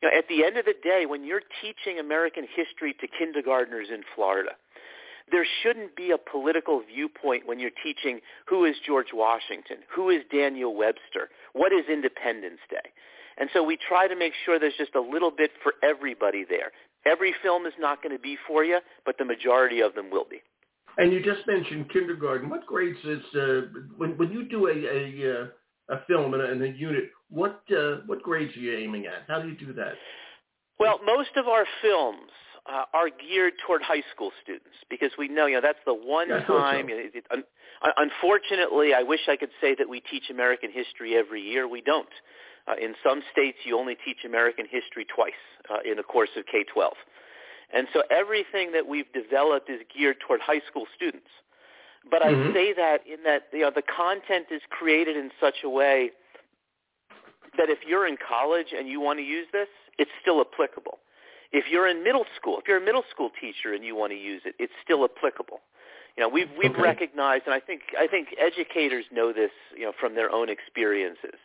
You 0.00 0.10
know, 0.10 0.16
at 0.16 0.28
the 0.28 0.44
end 0.44 0.56
of 0.56 0.64
the 0.64 0.74
day, 0.82 1.06
when 1.06 1.24
you're 1.24 1.42
teaching 1.60 1.98
American 1.98 2.46
history 2.54 2.94
to 3.00 3.08
kindergartners 3.08 3.88
in 3.92 4.02
Florida, 4.14 4.50
there 5.30 5.46
shouldn't 5.62 5.96
be 5.96 6.10
a 6.10 6.18
political 6.18 6.82
viewpoint 6.82 7.46
when 7.46 7.58
you're 7.58 7.74
teaching 7.82 8.20
who 8.46 8.64
is 8.64 8.76
George 8.86 9.08
Washington, 9.12 9.78
who 9.92 10.10
is 10.10 10.22
Daniel 10.30 10.76
Webster, 10.76 11.30
what 11.52 11.72
is 11.72 11.86
Independence 11.90 12.60
Day. 12.70 12.90
And 13.38 13.50
so 13.52 13.64
we 13.64 13.76
try 13.76 14.06
to 14.06 14.14
make 14.14 14.34
sure 14.44 14.60
there's 14.60 14.76
just 14.78 14.94
a 14.94 15.00
little 15.00 15.30
bit 15.30 15.50
for 15.62 15.74
everybody 15.82 16.44
there. 16.48 16.70
Every 17.06 17.34
film 17.42 17.66
is 17.66 17.72
not 17.78 18.02
going 18.02 18.14
to 18.16 18.22
be 18.22 18.36
for 18.46 18.64
you, 18.64 18.78
but 19.04 19.16
the 19.18 19.24
majority 19.24 19.80
of 19.80 19.94
them 19.94 20.10
will 20.10 20.26
be. 20.28 20.40
And 20.96 21.12
you 21.12 21.22
just 21.22 21.46
mentioned 21.46 21.90
kindergarten. 21.90 22.48
What 22.48 22.66
grades 22.66 22.98
is 23.04 23.22
uh, 23.34 23.60
when 23.96 24.16
when 24.16 24.30
you 24.30 24.48
do 24.48 24.68
a 24.68 24.72
a, 24.72 25.42
uh, 25.42 25.96
a 25.96 26.04
film 26.06 26.34
in 26.34 26.40
a, 26.40 26.44
in 26.44 26.62
a 26.62 26.66
unit? 26.66 27.10
What 27.30 27.62
uh, 27.70 27.96
what 28.06 28.22
grades 28.22 28.56
are 28.56 28.60
you 28.60 28.78
aiming 28.78 29.06
at? 29.06 29.24
How 29.26 29.42
do 29.42 29.48
you 29.48 29.56
do 29.56 29.72
that? 29.74 29.94
Well, 30.78 31.00
most 31.04 31.30
of 31.36 31.46
our 31.48 31.66
films 31.82 32.30
uh, 32.66 32.84
are 32.92 33.08
geared 33.08 33.54
toward 33.66 33.82
high 33.82 34.02
school 34.14 34.30
students 34.42 34.76
because 34.88 35.10
we 35.18 35.28
know, 35.28 35.46
you 35.46 35.56
know, 35.56 35.60
that's 35.60 35.78
the 35.86 35.94
one 35.94 36.28
Yeah, 36.28 36.44
time. 36.46 36.86
so. 36.88 36.94
Know, 36.94 37.00
it, 37.14 37.26
un, 37.30 37.44
unfortunately, 37.96 38.94
I 38.94 39.02
wish 39.02 39.20
I 39.28 39.36
could 39.36 39.50
say 39.60 39.74
that 39.76 39.88
we 39.88 40.00
teach 40.00 40.30
American 40.30 40.70
history 40.72 41.16
every 41.16 41.42
year. 41.42 41.68
We 41.68 41.80
don't. 41.80 42.08
Uh, 42.66 42.74
in 42.80 42.94
some 43.02 43.22
states, 43.30 43.58
you 43.64 43.78
only 43.78 43.94
teach 43.94 44.24
American 44.24 44.66
history 44.70 45.04
twice 45.04 45.32
uh, 45.70 45.78
in 45.88 45.96
the 45.96 46.02
course 46.02 46.30
of 46.36 46.46
K-12. 46.46 46.92
And 47.72 47.88
so 47.92 48.02
everything 48.10 48.72
that 48.72 48.86
we've 48.86 49.10
developed 49.12 49.68
is 49.68 49.80
geared 49.94 50.16
toward 50.20 50.40
high 50.40 50.60
school 50.68 50.86
students. 50.94 51.28
But 52.10 52.22
Mhm. 52.22 52.50
I 52.50 52.52
say 52.52 52.72
that 52.74 53.06
in 53.06 53.22
that 53.24 53.48
you 53.52 53.60
know, 53.60 53.70
the 53.70 53.82
content 53.82 54.46
is 54.50 54.62
created 54.70 55.16
in 55.16 55.30
such 55.40 55.64
a 55.64 55.68
way 55.68 56.10
that 57.56 57.70
if 57.70 57.78
you're 57.86 58.06
in 58.06 58.16
college 58.16 58.72
and 58.76 58.88
you 58.88 59.00
want 59.00 59.18
to 59.18 59.24
use 59.24 59.46
this, 59.52 59.68
it's 59.98 60.10
still 60.20 60.40
applicable. 60.40 60.98
If 61.52 61.70
you're 61.70 61.86
in 61.86 62.02
middle 62.02 62.26
school, 62.36 62.58
if 62.58 62.66
you're 62.66 62.78
a 62.78 62.84
middle 62.84 63.04
school 63.10 63.30
teacher 63.40 63.72
and 63.74 63.84
you 63.84 63.94
want 63.94 64.12
to 64.12 64.18
use 64.18 64.42
it, 64.44 64.54
it's 64.58 64.72
still 64.82 65.04
applicable. 65.04 65.60
You 66.16 66.22
know, 66.22 66.28
we've 66.28 66.50
we've 66.58 66.70
Okay. 66.70 66.80
recognized, 66.82 67.44
and 67.46 67.54
I 67.54 67.60
think 67.60 67.82
I 67.98 68.06
think 68.06 68.34
educators 68.38 69.04
know 69.12 69.32
this, 69.32 69.50
you 69.76 69.84
know, 69.84 69.92
from 69.98 70.14
their 70.14 70.30
own 70.30 70.48
experiences, 70.48 71.38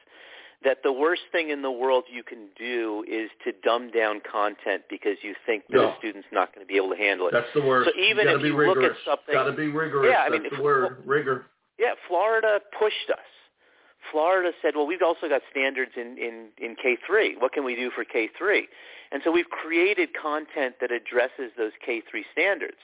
that 0.63 0.79
the 0.83 0.91
worst 0.91 1.21
thing 1.31 1.49
in 1.51 1.61
the 1.61 1.71
world 1.71 2.03
you 2.11 2.21
can 2.23 2.47
do 2.57 3.03
is 3.07 3.29
to 3.45 3.53
dumb 3.63 3.89
down 3.91 4.19
content 4.29 4.83
because 4.89 5.17
you 5.23 5.33
think 5.45 5.63
that 5.69 5.77
No. 5.77 5.89
a 5.91 5.97
student's 5.97 6.27
not 6.31 6.53
going 6.53 6.65
to 6.65 6.67
be 6.69 6.75
able 6.75 6.89
to 6.89 6.97
handle 6.97 7.27
it. 7.27 7.31
That's 7.31 7.53
the 7.53 7.61
worst. 7.61 7.89
So 7.89 7.97
even 8.01 8.27
if 8.27 8.41
you 8.41 8.57
look 8.57 8.77
at 8.77 8.81
rigorous. 8.81 8.97
something- 9.05 9.33
got 9.33 9.43
to 9.45 9.53
be 9.53 9.67
rigorous. 9.67 10.09
Yeah, 10.11 10.23
I 10.23 10.29
That's 10.29 10.43
mean, 10.43 10.51
the 10.57 10.61
word. 10.61 11.01
Rigor. 11.05 11.45
Yeah, 11.77 11.93
Florida 12.07 12.59
pushed 12.77 13.09
us. 13.09 13.19
Florida 14.11 14.51
said, 14.61 14.75
well, 14.75 14.87
we've 14.87 15.01
also 15.01 15.29
got 15.29 15.41
standards 15.51 15.91
in, 15.95 16.17
in, 16.17 16.47
in 16.57 16.75
K3. 16.75 17.39
What 17.39 17.53
can 17.53 17.63
we 17.63 17.75
do 17.75 17.89
for 17.91 18.03
K3? 18.03 18.63
And 19.11 19.21
so 19.23 19.31
we've 19.31 19.49
created 19.49 20.09
content 20.13 20.75
that 20.81 20.91
addresses 20.91 21.51
those 21.57 21.71
K3 21.87 22.23
standards. 22.31 22.77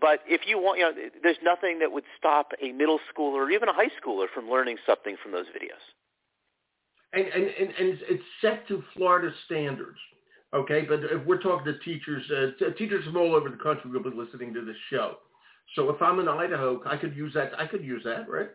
But 0.00 0.20
if 0.26 0.42
you 0.46 0.58
want, 0.58 0.78
you 0.78 0.84
know, 0.84 0.92
there's 1.22 1.38
nothing 1.42 1.78
that 1.78 1.92
would 1.92 2.04
stop 2.18 2.52
a 2.62 2.72
middle 2.72 3.00
schooler 3.10 3.46
or 3.46 3.50
even 3.50 3.68
a 3.68 3.72
high 3.72 3.90
schooler 4.00 4.26
from 4.32 4.50
learning 4.50 4.76
something 4.86 5.16
from 5.22 5.32
those 5.32 5.46
videos. 5.46 5.80
And, 7.16 7.26
and, 7.26 7.44
and, 7.44 7.68
and 7.78 7.98
it's 8.08 8.22
set 8.40 8.68
to 8.68 8.82
Florida 8.94 9.32
standards. 9.46 9.98
Okay, 10.54 10.82
but 10.82 11.00
if 11.02 11.26
we're 11.26 11.40
talking 11.40 11.64
to 11.72 11.78
teachers, 11.80 12.22
uh, 12.30 12.50
t- 12.58 12.72
teachers 12.78 13.04
from 13.04 13.16
all 13.16 13.34
over 13.34 13.48
the 13.48 13.56
country 13.56 13.90
will 13.90 14.02
be 14.02 14.16
listening 14.16 14.54
to 14.54 14.64
this 14.64 14.76
show. 14.90 15.16
So 15.74 15.90
if 15.90 16.00
I'm 16.00 16.20
in 16.20 16.28
Idaho, 16.28 16.80
I 16.86 16.96
could 16.96 17.16
use 17.16 17.34
that. 17.34 17.58
I 17.58 17.66
could 17.66 17.84
use 17.84 18.02
that, 18.04 18.28
right? 18.28 18.50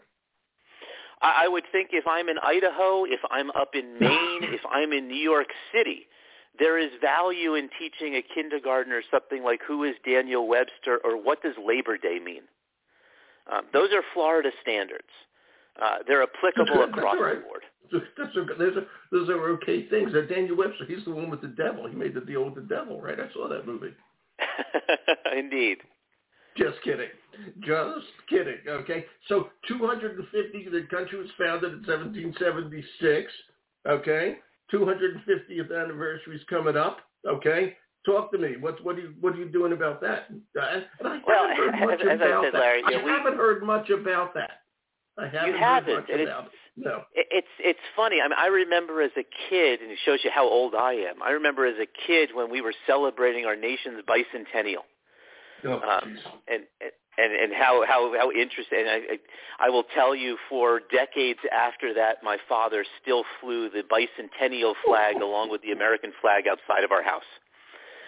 I, 1.21 1.45
I 1.45 1.47
would 1.47 1.65
think 1.71 1.89
if 1.91 2.07
I'm 2.07 2.29
in 2.29 2.37
Idaho, 2.41 3.03
if 3.03 3.19
I'm 3.29 3.51
up 3.51 3.71
in 3.73 3.99
Maine, 3.99 4.43
if 4.43 4.61
I'm 4.71 4.93
in 4.93 5.07
New 5.07 5.15
York 5.15 5.47
City, 5.73 6.07
there 6.57 6.77
is 6.77 6.91
value 7.01 7.55
in 7.55 7.69
teaching 7.77 8.15
a 8.15 8.21
kindergartner 8.21 9.01
something 9.11 9.43
like 9.43 9.59
who 9.67 9.83
is 9.83 9.95
Daniel 10.05 10.47
Webster 10.47 10.99
or 11.03 11.21
what 11.21 11.41
does 11.41 11.55
Labor 11.63 11.97
Day 11.97 12.19
mean. 12.23 12.43
Um, 13.51 13.63
those 13.73 13.89
are 13.93 14.01
Florida 14.13 14.51
standards. 14.61 15.09
Uh, 15.81 15.97
they're 16.07 16.23
applicable 16.23 16.83
across 16.83 17.17
right. 17.19 17.35
the 17.35 17.41
board. 17.41 17.60
That's. 17.91 18.33
Those 18.35 18.77
are, 18.77 18.85
those 19.11 19.29
are 19.29 19.49
okay 19.51 19.87
things. 19.89 20.11
Uh, 20.13 20.21
Daniel 20.33 20.57
Webster, 20.57 20.85
he's 20.87 21.03
the 21.05 21.11
one 21.11 21.29
with 21.29 21.41
the 21.41 21.47
devil. 21.49 21.87
He 21.87 21.95
made 21.95 22.13
the 22.13 22.21
deal 22.21 22.43
with 22.45 22.55
the 22.55 22.61
devil, 22.61 23.01
right? 23.01 23.19
I 23.19 23.31
saw 23.33 23.47
that 23.49 23.65
movie. 23.65 23.93
Indeed. 25.37 25.77
Just 26.57 26.81
kidding. 26.83 27.07
Just 27.61 28.07
kidding. 28.29 28.57
Okay. 28.67 29.05
So 29.29 29.49
250, 29.67 30.69
the 30.69 30.85
country 30.89 31.17
was 31.19 31.29
founded 31.39 31.71
in 31.73 31.79
1776. 31.79 33.31
Okay. 33.87 34.35
250th 34.73 35.83
anniversary 35.83 36.35
is 36.35 36.41
coming 36.49 36.75
up. 36.77 36.99
Okay. 37.27 37.75
Talk 38.05 38.31
to 38.31 38.37
me. 38.37 38.55
What 38.59 38.83
what 38.83 38.95
are 38.97 39.01
you 39.01 39.13
what 39.21 39.33
are 39.33 39.37
you 39.37 39.47
doing 39.49 39.73
about 39.73 40.01
that? 40.01 40.29
And 40.29 40.41
I 40.55 41.19
Well, 41.27 41.47
haven't 41.47 41.57
heard 41.57 41.79
much 41.87 41.99
as- 42.01 42.07
as 42.13 42.19
I 42.21 42.25
about 42.25 42.53
that. 42.53 42.61
I 42.61 43.03
we- 43.03 43.11
haven't 43.11 43.37
heard 43.37 43.63
much 43.63 43.89
about 43.91 44.33
that. 44.33 44.61
I 45.17 45.27
haven't, 45.27 45.59
haven't, 45.59 46.09
and 46.09 46.21
about 46.21 46.45
it. 46.45 46.51
No. 46.77 47.03
It's 47.13 47.47
it's 47.59 47.79
funny. 47.95 48.21
I 48.23 48.27
mean, 48.27 48.37
I 48.37 48.47
remember 48.47 49.01
as 49.01 49.11
a 49.17 49.25
kid, 49.49 49.81
and 49.81 49.91
it 49.91 49.99
shows 50.05 50.19
you 50.23 50.31
how 50.33 50.47
old 50.47 50.73
I 50.73 50.93
am. 50.93 51.21
I 51.21 51.31
remember 51.31 51.65
as 51.65 51.75
a 51.81 51.87
kid 52.07 52.29
when 52.33 52.49
we 52.49 52.61
were 52.61 52.73
celebrating 52.87 53.45
our 53.45 53.55
nation's 53.55 54.01
bicentennial. 54.07 54.87
Oh, 55.63 55.73
um, 55.73 56.17
and 56.47 56.63
and 57.17 57.33
and 57.33 57.53
how 57.53 57.83
how 57.85 58.13
how 58.17 58.31
interesting. 58.31 58.79
And 58.79 58.89
I 58.89 58.95
I 58.95 59.67
I 59.67 59.69
will 59.69 59.83
tell 59.93 60.15
you, 60.15 60.37
for 60.49 60.81
decades 60.91 61.39
after 61.51 61.93
that, 61.93 62.17
my 62.23 62.37
father 62.47 62.85
still 63.01 63.23
flew 63.41 63.69
the 63.69 63.83
bicentennial 63.83 64.73
flag 64.85 65.17
along 65.17 65.51
with 65.51 65.61
the 65.61 65.71
American 65.71 66.13
flag 66.21 66.45
outside 66.47 66.83
of 66.83 66.91
our 66.91 67.03
house. 67.03 67.23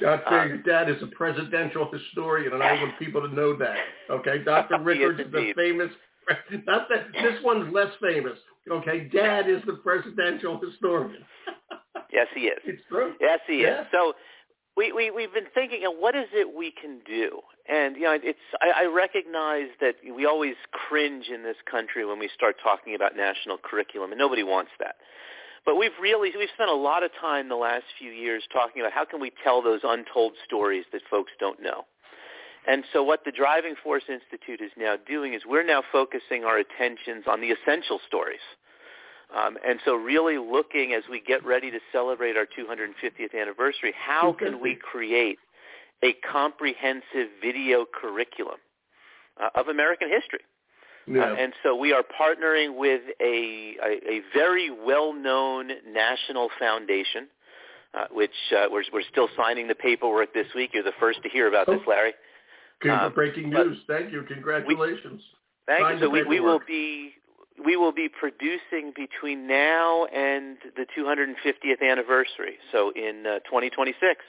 Uh, 0.06 0.18
your 0.48 0.58
dad 0.58 0.90
is 0.90 1.02
a 1.02 1.08
presidential 1.08 1.90
historian, 1.92 2.54
and 2.54 2.64
I 2.64 2.74
want 2.82 2.98
people 2.98 3.22
to 3.22 3.34
know 3.34 3.56
that. 3.58 3.78
Okay, 4.10 4.44
Dr. 4.44 4.80
Richards 4.82 5.20
is 5.20 5.28
is 5.28 5.32
the 5.32 5.54
famous. 5.56 5.92
Not 6.66 6.88
that 6.90 7.12
this 7.14 7.42
one's 7.44 7.74
less 7.74 7.92
famous. 8.02 8.38
Okay, 8.70 9.10
Dad 9.14 9.50
is 9.50 9.62
the 9.66 9.74
presidential 9.74 10.60
historian. 10.60 11.24
Yes, 12.12 12.28
he 12.36 12.42
is. 12.42 12.60
it's 12.66 12.82
true. 12.90 13.14
Yes, 13.20 13.40
he 13.48 13.64
Yeah. 13.64 13.82
is. 13.82 13.88
So 13.92 14.14
we, 14.78 14.92
we, 14.92 15.10
we've 15.10 15.34
been 15.34 15.48
thinking, 15.52 15.84
of 15.86 15.94
what 15.98 16.16
is 16.16 16.28
it 16.32 16.56
we 16.56 16.70
can 16.72 17.00
do? 17.08 17.40
And, 17.68 17.96
you 17.96 18.04
know, 18.04 18.16
it's, 18.22 18.38
I, 18.62 18.84
I 18.84 18.86
recognize 18.86 19.70
that 19.82 19.96
we 20.16 20.28
always 20.28 20.54
cringe 20.72 21.30
in 21.34 21.42
this 21.42 21.56
country 21.70 22.06
when 22.06 22.20
we 22.20 22.30
start 22.36 22.58
talking 22.64 22.94
about 22.94 23.16
national 23.16 23.58
curriculum, 23.58 24.12
and 24.12 24.20
nobody 24.20 24.44
wants 24.44 24.70
that. 24.80 24.96
But 25.66 25.76
we've 25.76 25.98
really, 26.00 26.32
we've 26.38 26.50
spent 26.54 26.70
a 26.70 26.76
lot 26.76 27.02
of 27.02 27.10
time 27.20 27.50
the 27.50 27.56
last 27.56 27.86
few 27.98 28.12
years 28.12 28.44
talking 28.54 28.82
about 28.84 28.94
how 28.94 29.06
can 29.06 29.20
we 29.20 29.32
tell 29.44 29.64
those 29.64 29.82
untold 29.84 30.34
stories 30.46 30.86
that 30.92 31.02
folks 31.10 31.32
don't 31.40 31.62
know. 31.64 31.86
And 32.68 32.84
so 32.94 33.04
what 33.04 33.26
the 33.26 33.32
Driving 33.32 33.76
Force 33.84 34.04
Institute 34.08 34.62
is 34.62 34.72
now 34.78 34.96
doing 35.08 35.34
is 35.34 35.42
we're 35.46 35.66
now 35.66 35.84
focusing 35.92 36.44
our 36.46 36.58
attentions 36.58 37.26
on 37.28 37.42
the 37.42 37.50
essential 37.50 38.00
stories. 38.08 38.40
Um, 39.36 39.58
and 39.68 39.80
so 39.84 39.96
really 39.96 40.38
looking 40.38 40.94
as 40.94 41.04
we 41.10 41.20
get 41.20 41.44
ready 41.44 41.72
to 41.72 41.80
celebrate 41.92 42.38
our 42.38 42.46
250th 42.46 43.40
anniversary, 43.40 43.94
how 43.98 44.32
can 44.34 44.62
we 44.62 44.76
create 44.76 45.40
a 46.04 46.14
comprehensive 46.14 47.30
video 47.42 47.86
curriculum 47.86 48.58
uh, 49.42 49.50
of 49.56 49.68
American 49.68 50.10
history? 50.10 50.42
Yeah. 51.08 51.32
Uh, 51.32 51.36
and 51.36 51.54
so 51.64 51.76
we 51.76 51.92
are 51.92 52.04
partnering 52.04 52.78
with 52.78 53.02
a, 53.20 53.76
a, 53.84 53.92
a 54.10 54.22
very 54.34 54.70
well-known 54.70 55.70
national 55.92 56.50
foundation, 56.60 57.28
uh, 57.94 58.06
which 58.12 58.32
uh, 58.56 58.66
we're, 58.72 58.84
we're 58.94 59.02
still 59.12 59.28
signing 59.36 59.68
the 59.68 59.76
paperwork 59.76 60.34
this 60.34 60.48
week. 60.56 60.72
You're 60.74 60.84
the 60.84 60.94
first 61.00 61.22
to 61.24 61.30
hear 61.30 61.48
about 61.48 61.68
this, 61.68 61.80
Oh. 61.86 61.90
Larry. 61.90 62.14
Um, 62.92 63.14
breaking 63.14 63.50
news. 63.50 63.78
Thank 63.88 64.12
you. 64.12 64.24
Congratulations. 64.24 65.22
Thank 65.66 65.82
Sign 65.82 65.98
you. 65.98 66.04
So 66.04 66.10
we, 66.10 66.24
we 66.24 66.40
will 66.40 66.60
be 66.66 67.14
we 67.64 67.78
will 67.78 67.92
be 67.92 68.10
producing 68.10 68.94
between 68.96 69.48
now 69.48 70.06
and 70.06 70.58
the 70.76 70.86
250th 70.98 71.88
anniversary. 71.88 72.58
So 72.72 72.92
in 72.96 73.26
uh, 73.28 73.40
2026, 73.46 74.22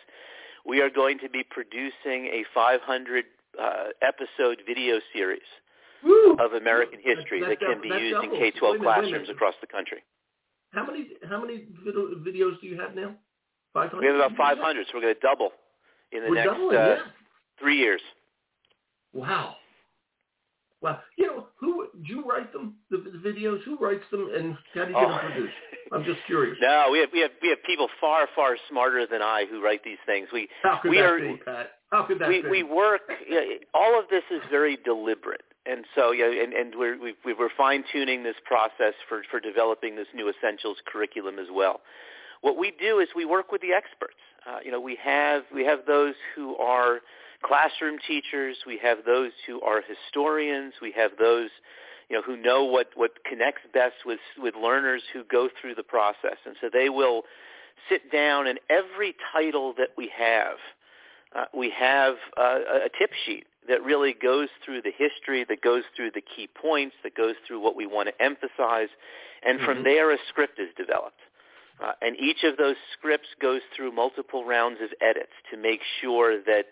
we 0.67 0.81
are 0.81 0.91
going 0.91 1.19
to 1.21 1.29
be 1.29 1.43
producing 1.43 2.27
a 2.27 2.45
500 2.55 3.25
uh, 3.61 3.85
episode 4.03 4.63
video 4.67 5.01
series 5.13 5.41
Woo! 6.03 6.37
of 6.39 6.53
American 6.53 7.01
history 7.03 7.41
that 7.41 7.49
that, 7.49 7.61
can 7.61 7.81
be 7.81 7.89
used 7.89 8.25
in. 8.25 8.31
K-12 8.31 8.73
minute, 8.73 8.83
classrooms 8.83 9.29
across 9.31 9.55
the 9.61 9.67
country. 9.67 9.99
How 10.73 10.87
many 10.87 11.09
how 11.29 11.41
many 11.41 11.65
vid- 11.85 11.95
videos 11.95 12.61
do 12.61 12.67
you 12.67 12.79
have 12.81 12.95
now? 12.95 13.15
Five 13.73 13.91
hundred. 13.91 14.01
We 14.01 14.07
have 14.07 14.17
about 14.17 14.37
500, 14.37 14.87
so 14.87 14.93
we're 14.95 15.03
going 15.03 15.15
to 15.15 15.21
double 15.21 15.51
in 16.13 16.25
the 16.25 16.31
We're 16.31 16.37
next 16.37 16.49
doubling, 16.49 16.77
uh, 16.77 16.81
yeah. 16.81 16.99
three 17.59 17.77
years. 17.79 18.01
Wow. 19.15 19.57
Wow. 20.83 21.01
You 21.17 21.27
know, 21.29 21.47
who 21.57 21.87
do 22.07 22.13
you 22.13 22.23
write 22.29 22.53
them? 22.53 22.75
The, 22.91 22.99
the 22.99 23.19
videos? 23.27 23.63
Who 23.63 23.79
writes 23.79 24.05
them, 24.11 24.31
and 24.35 24.57
how 24.75 24.85
do 24.85 24.91
you 24.91 24.97
get 24.97 25.05
Oh. 25.05 25.09
them 25.09 25.21
produced? 25.33 25.55
I'm 25.93 26.05
just 26.05 26.19
curious. 26.27 26.59
No, 26.61 26.89
we 26.93 26.99
have 26.99 27.09
we 27.13 27.21
have 27.21 27.31
we 27.41 27.49
have 27.49 27.63
people 27.65 27.89
far 28.01 28.27
far 28.35 28.57
smarter 28.69 29.07
than 29.07 29.23
I 29.23 29.47
who 29.51 29.63
write 29.63 29.83
these 29.85 29.99
things. 30.05 30.29
We 30.33 30.49
How 30.63 30.79
could 30.83 30.91
we 30.91 30.99
that 30.99 31.05
are- 31.07 31.19
be, 31.21 31.37
Pat? 31.45 31.71
How 31.91 32.03
could 32.03 32.19
that 32.19 32.29
we 32.29 32.43
be? 32.43 32.49
we 32.49 32.63
work. 32.65 33.03
Yeah, 33.29 33.41
all 33.73 33.99
of 33.99 34.09
this 34.11 34.25
is 34.31 34.43
very 34.51 34.77
deliberate, 34.85 35.45
and 35.65 35.85
so 35.95 36.11
yeah, 36.11 36.27
and, 36.27 36.53
and 36.53 36.75
we're 36.77 36.99
we, 37.01 37.15
we- 37.25 37.35
we're 37.35 37.55
fine 37.57 37.85
tuning 37.93 38.23
this 38.25 38.37
process 38.45 38.95
for 39.09 39.23
for 39.31 39.41
developing 39.41 39.95
this 39.97 40.09
new 40.15 40.29
essentials 40.29 40.79
curriculum 40.87 41.39
as 41.39 41.47
well. 41.53 41.81
What 42.43 42.59
we 42.59 42.73
do 42.79 42.99
is 42.99 43.09
we 43.17 43.25
work 43.25 43.53
with 43.53 43.63
the 43.63 43.73
experts. 43.73 44.19
Uh, 44.47 44.59
you 44.65 44.71
know, 44.71 44.81
we 44.81 44.97
have 45.03 45.45
we 45.55 45.65
have 45.65 45.81
those 45.87 46.15
who 46.35 46.57
are 46.57 47.01
classroom 47.45 47.99
teachers. 48.07 48.57
We 48.67 48.79
have 48.83 48.99
those 49.05 49.33
who 49.47 49.61
are 49.61 49.83
historians. 49.83 50.75
We 50.81 50.93
have 50.93 51.13
those 51.19 51.51
you 52.09 52.17
know 52.17 52.23
who 52.23 52.37
know 52.37 52.65
what 52.65 52.89
what 52.95 53.13
connects 53.25 53.63
best 53.73 53.97
with 54.05 54.21
with 54.39 54.55
learners 54.55 55.03
who 55.13 55.25
go 55.25 55.49
through 55.61 55.75
the 55.75 55.83
process, 55.83 56.39
and 56.47 56.57
so 56.61 56.69
they 56.73 56.89
will 56.89 57.23
sit 57.89 58.11
down 58.11 58.47
and 58.47 58.59
every 58.71 59.15
title 59.33 59.75
that 59.77 59.91
we 59.97 60.11
have 60.17 60.57
uh, 61.35 61.45
we 61.53 61.71
have 61.71 62.15
uh, 62.37 62.59
a 62.85 62.89
tip 62.99 63.11
sheet 63.27 63.47
that 63.69 63.83
really 63.83 64.15
goes 64.15 64.49
through 64.65 64.83
the 64.83 64.93
history, 64.97 65.45
that 65.49 65.61
goes 65.63 65.83
through 65.97 66.11
the 66.11 66.21
key 66.21 66.47
points, 66.47 66.95
that 67.03 67.15
goes 67.17 67.35
through 67.47 67.61
what 67.61 67.75
we 67.75 67.87
want 67.87 68.09
to 68.09 68.23
emphasize, 68.23 68.89
and 69.43 69.61
from 69.61 69.79
Mhm. 69.79 69.85
there 69.85 70.11
a 70.11 70.19
script 70.29 70.59
is 70.59 70.73
developed. 70.75 71.21
Uh, 71.81 71.93
and 72.03 72.17
each 72.21 72.45
of 72.45 72.57
those 72.57 72.77
scripts 72.93 73.35
goes 73.41 73.63
through 73.75 73.91
multiple 73.91 74.45
rounds 74.45 74.81
of 74.81 74.95
edits 75.01 75.33
to 75.51 75.57
make 75.57 75.83
sure 76.01 76.39
that 76.39 76.67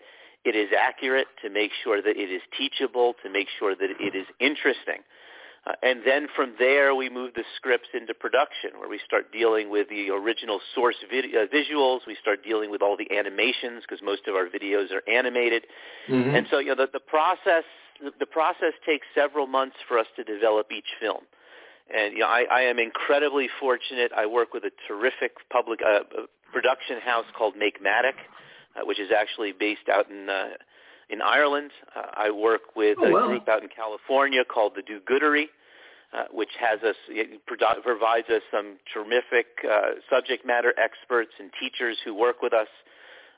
it 0.45 0.55
is 0.55 0.69
accurate, 0.77 1.27
to 1.41 1.49
make 1.49 1.71
sure 1.83 2.01
that 2.01 2.17
it 2.17 2.31
is 2.31 2.41
teachable, 2.57 3.15
to 3.23 3.29
make 3.29 3.47
sure 3.59 3.75
that 3.75 3.89
it 3.99 4.15
is 4.15 4.27
interesting. 4.39 5.01
Uh, 5.65 5.71
and 5.81 6.01
then 6.05 6.27
from 6.35 6.53
there, 6.59 6.93
we 6.93 7.09
move 7.09 7.33
the 7.35 7.43
scripts 7.55 7.87
into 7.93 8.13
production, 8.13 8.71
where 8.77 8.89
we 8.89 8.99
start 9.05 9.31
dealing 9.31 9.69
with 9.69 9.87
the 9.87 10.09
original 10.09 10.59
source 10.75 10.97
vid- 11.09 11.33
uh, 11.33 11.47
visuals. 11.47 11.99
We 12.05 12.17
start 12.21 12.43
dealing 12.43 12.69
with 12.69 12.81
all 12.81 12.97
the 12.97 13.09
animations 13.15 13.83
because 13.87 14.03
most 14.03 14.27
of 14.27 14.35
our 14.35 14.47
videos 14.47 14.91
are 14.91 15.03
animated. 15.09 15.65
Mhm. 16.09 16.35
And 16.35 16.47
so, 16.51 16.59
you 16.59 16.75
know, 16.75 16.75
the, 16.75 16.89
the 16.91 16.99
process 16.99 17.63
the, 18.01 18.11
the 18.19 18.25
process 18.25 18.73
takes 18.85 19.05
several 19.15 19.47
months 19.47 19.77
for 19.87 19.97
us 19.97 20.07
to 20.15 20.23
develop 20.23 20.71
each 20.71 20.91
film. 20.99 21.23
And 21.93 22.13
you 22.13 22.19
know, 22.19 22.27
I, 22.27 22.45
I 22.51 22.61
am 22.61 22.79
incredibly 22.79 23.49
fortunate. 23.59 24.11
I 24.15 24.25
work 24.25 24.53
with 24.53 24.63
a 24.63 24.71
terrific 24.87 25.33
public 25.51 25.79
uh, 25.81 25.99
uh, 25.99 26.25
production 26.51 26.99
house 26.99 27.25
called 27.37 27.55
Makematic, 27.55 28.15
uh, 28.75 28.85
which 28.85 28.99
is 28.99 29.09
actually 29.15 29.51
based 29.51 29.89
out 29.91 30.09
in 30.09 30.29
uh, 30.29 30.49
in 31.09 31.21
Ireland. 31.21 31.71
Uh, 31.95 32.07
I 32.13 32.31
work 32.31 32.75
with 32.75 32.97
Oh, 32.99 33.05
a 33.05 33.11
wow. 33.11 33.27
group 33.27 33.47
out 33.47 33.63
in 33.63 33.69
California 33.69 34.43
called 34.45 34.73
the 34.75 34.81
Do 34.81 34.99
Goodery, 35.01 35.45
uh, 36.13 36.25
which 36.31 36.49
has 36.59 36.81
us 36.83 36.95
it 37.09 37.45
provides 37.45 38.29
us 38.29 38.41
some 38.51 38.77
terrific 38.93 39.47
uh, 39.69 39.99
subject 40.09 40.45
matter 40.45 40.73
experts 40.77 41.31
and 41.39 41.51
teachers 41.59 41.97
who 42.05 42.13
work 42.15 42.41
with 42.41 42.53
us. 42.53 42.67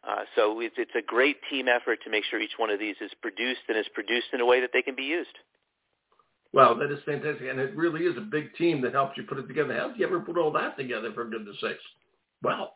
Uh, 0.07 0.23
so 0.35 0.59
it's, 0.59 0.75
it's 0.77 0.93
a 0.95 1.01
great 1.01 1.37
team 1.49 1.67
effort 1.67 1.97
to 2.03 2.11
make 2.11 2.23
sure 2.29 2.39
each 2.39 2.57
one 2.57 2.69
of 2.69 2.77
these 2.79 2.95
is 3.01 3.09
produced 3.23 3.61
and 3.67 3.75
is 3.77 3.87
produced 3.93 4.27
in 4.33 4.39
a 4.39 4.45
way 4.45 4.61
that 4.61 4.69
they 4.71 4.83
can 4.83 4.95
be 4.95 5.01
used. 5.03 5.35
Wow, 6.53 6.75
that 6.75 6.91
is 6.91 6.99
fantastic, 7.05 7.49
and 7.49 7.59
it 7.59 7.75
really 7.75 8.03
is 8.05 8.15
a 8.15 8.21
big 8.21 8.53
team 8.55 8.81
that 8.83 8.93
helps 8.93 9.17
you 9.17 9.23
put 9.23 9.39
it 9.39 9.47
together. 9.47 9.73
How 9.73 9.87
did 9.89 9.97
you 9.99 10.05
ever 10.05 10.19
put 10.19 10.37
all 10.37 10.51
that 10.53 10.77
together? 10.77 11.11
For 11.13 11.25
goodness 11.25 11.57
sakes! 11.59 11.81
Wow, 12.43 12.69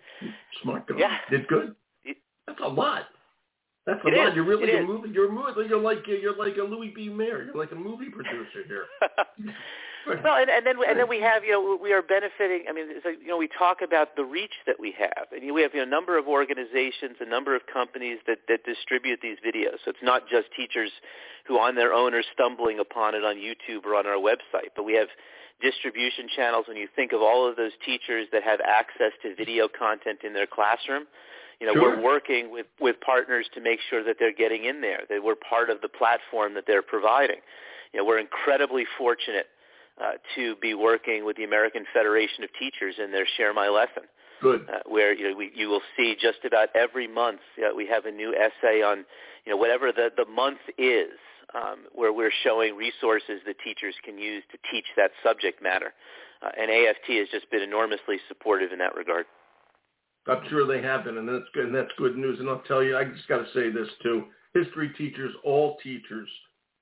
smart 0.64 0.88
guy. 0.88 0.96
Yeah. 0.98 1.18
Did 1.30 1.48
good. 1.48 1.76
That's 2.50 2.62
a 2.64 2.68
lot. 2.68 3.04
That's 3.86 4.00
a 4.04 4.08
It 4.08 4.18
lot. 4.18 4.30
is, 4.30 4.36
You're 4.36 4.46
really 4.46 4.70
it 4.72 4.84
a 4.84 4.88
movie. 4.88 5.10
You're 5.10 5.32
movie. 5.32 5.68
You're 5.68 5.80
like 5.82 6.06
you're 6.08 6.36
like 6.36 6.58
a 6.58 6.64
Louis 6.64 6.92
B. 6.96 7.10
Mayer. 7.10 7.46
You're 7.46 7.56
like 7.56 7.72
a 7.72 7.76
movie 7.76 8.10
producer 8.10 8.66
here. 8.68 8.86
well, 10.24 10.36
and, 10.42 10.50
and 10.50 10.66
then 10.66 10.76
and 10.88 10.98
then 11.00 11.08
we 11.08 11.20
have 11.22 11.44
you 11.44 11.52
know 11.52 11.78
we 11.82 11.94
are 11.94 12.02
benefiting. 12.02 12.66
I 12.70 12.74
mean, 12.74 12.86
it's 12.90 13.06
like, 13.06 13.20
you 13.22 13.28
know, 13.28 13.38
we 13.38 13.48
talk 13.58 13.78
about 13.82 14.16
the 14.16 14.24
reach 14.26 14.54
that 14.68 14.80
we 14.80 14.94
have, 15.00 15.28
and 15.32 15.54
we 15.54 15.62
have 15.62 15.74
you 15.74 15.80
know, 15.80 15.88
a 15.88 15.90
number 15.90 16.18
of 16.18 16.28
organizations, 16.28 17.18
a 17.20 17.26
number 17.30 17.56
of 17.56 17.62
companies 17.72 18.20
that 18.28 18.40
that 18.48 18.64
distribute 18.66 19.20
these 19.22 19.38
videos. 19.46 19.78
So 19.86 19.92
it's 19.92 20.04
not 20.04 20.24
just 20.30 20.48
teachers 20.56 20.92
who 21.48 21.58
on 21.60 21.76
their 21.76 21.94
own 21.94 22.14
are 22.14 22.24
stumbling 22.34 22.80
upon 22.80 23.16
it 23.16 23.24
on 23.24 23.36
YouTube 23.38 23.86
or 23.86 23.96
on 23.96 24.06
our 24.06 24.18
website, 24.22 24.74
but 24.76 24.84
we 24.84 24.94
have 24.96 25.08
distribution 25.62 26.28
channels. 26.36 26.66
When 26.68 26.78
you 26.78 26.88
think 26.96 27.12
of 27.12 27.22
all 27.22 27.50
of 27.50 27.56
those 27.56 27.72
teachers 27.86 28.28
that 28.32 28.44
have 28.44 28.60
access 28.62 29.12
to 29.24 29.36
video 29.36 29.68
content 29.68 30.20
in 30.24 30.34
their 30.34 30.48
classroom, 30.48 31.06
you 31.60 31.68
know, 31.68 31.74
Sure. 31.74 31.98
we're 31.98 32.02
working 32.04 32.52
with, 32.52 32.68
with 32.80 32.96
partners 33.02 33.48
to 33.54 33.62
make 33.62 33.80
sure 33.90 34.04
that 34.04 34.16
they're 34.20 34.34
getting 34.34 34.66
in 34.66 34.82
there, 34.82 35.02
that 35.10 35.24
we're 35.24 35.36
part 35.36 35.70
of 35.70 35.82
the 35.82 35.90
platform 35.90 36.54
that 36.54 36.66
they're 36.66 36.82
providing. 36.82 37.38
You 37.94 38.00
know, 38.00 38.06
we're 38.06 38.20
incredibly 38.20 38.86
fortunate 38.98 39.48
uh, 40.02 40.14
to 40.36 40.56
be 40.58 40.74
working 40.74 41.26
with 41.26 41.36
the 41.36 41.44
American 41.44 41.86
Federation 41.94 42.44
of 42.44 42.50
Teachers 42.58 42.96
in 43.04 43.12
their 43.12 43.28
Share 43.36 43.54
My 43.54 43.68
Lesson, 43.68 44.04
Good. 44.42 44.66
uh, 44.70 44.80
where 44.88 45.14
you 45.14 45.30
know 45.30 45.36
we, 45.36 45.52
you 45.54 45.68
will 45.68 45.82
see 45.98 46.16
just 46.20 46.40
about 46.46 46.70
every 46.76 47.08
month 47.08 47.42
you 47.58 47.64
know, 47.64 47.76
we 47.76 47.86
have 47.88 48.06
a 48.06 48.12
new 48.12 48.34
essay 48.34 48.82
on 48.82 49.00
you 49.46 49.52
know 49.52 49.58
whatever 49.58 49.92
the 49.92 50.10
the 50.16 50.26
month 50.26 50.60
is, 50.78 51.12
um, 51.54 51.80
where 51.94 52.14
we're 52.14 52.32
showing 52.44 52.76
resources 52.78 53.42
that 53.46 53.56
teachers 53.64 53.96
can 54.06 54.18
use 54.18 54.44
to 54.52 54.58
teach 54.72 54.86
that 54.96 55.12
subject 55.22 55.62
matter. 55.62 55.94
Uh, 56.42 56.50
and 56.58 56.72
AFT 56.72 57.20
has 57.20 57.28
just 57.30 57.52
been 57.52 57.62
enormously 57.62 58.18
supportive 58.30 58.72
in 58.72 58.80
that 58.80 58.96
regard. 58.96 59.26
I'm 60.28 60.48
sure 60.50 60.68
they 60.68 60.82
have 60.82 61.06
been, 61.06 61.18
and 61.18 61.28
that's 61.28 61.50
good. 61.54 61.66
And 61.66 61.76
that's 61.76 61.92
good 61.98 62.18
news. 62.18 62.40
And 62.40 62.50
I'll 62.50 62.64
tell 62.68 62.84
you, 62.84 62.98
I 62.98 63.04
just 63.06 63.28
got 63.28 63.38
to 63.38 63.54
say 63.54 63.70
this 63.70 63.88
too: 64.04 64.26
history 64.54 64.90
teachers, 64.98 65.34
all 65.44 65.78
teachers, 65.84 66.30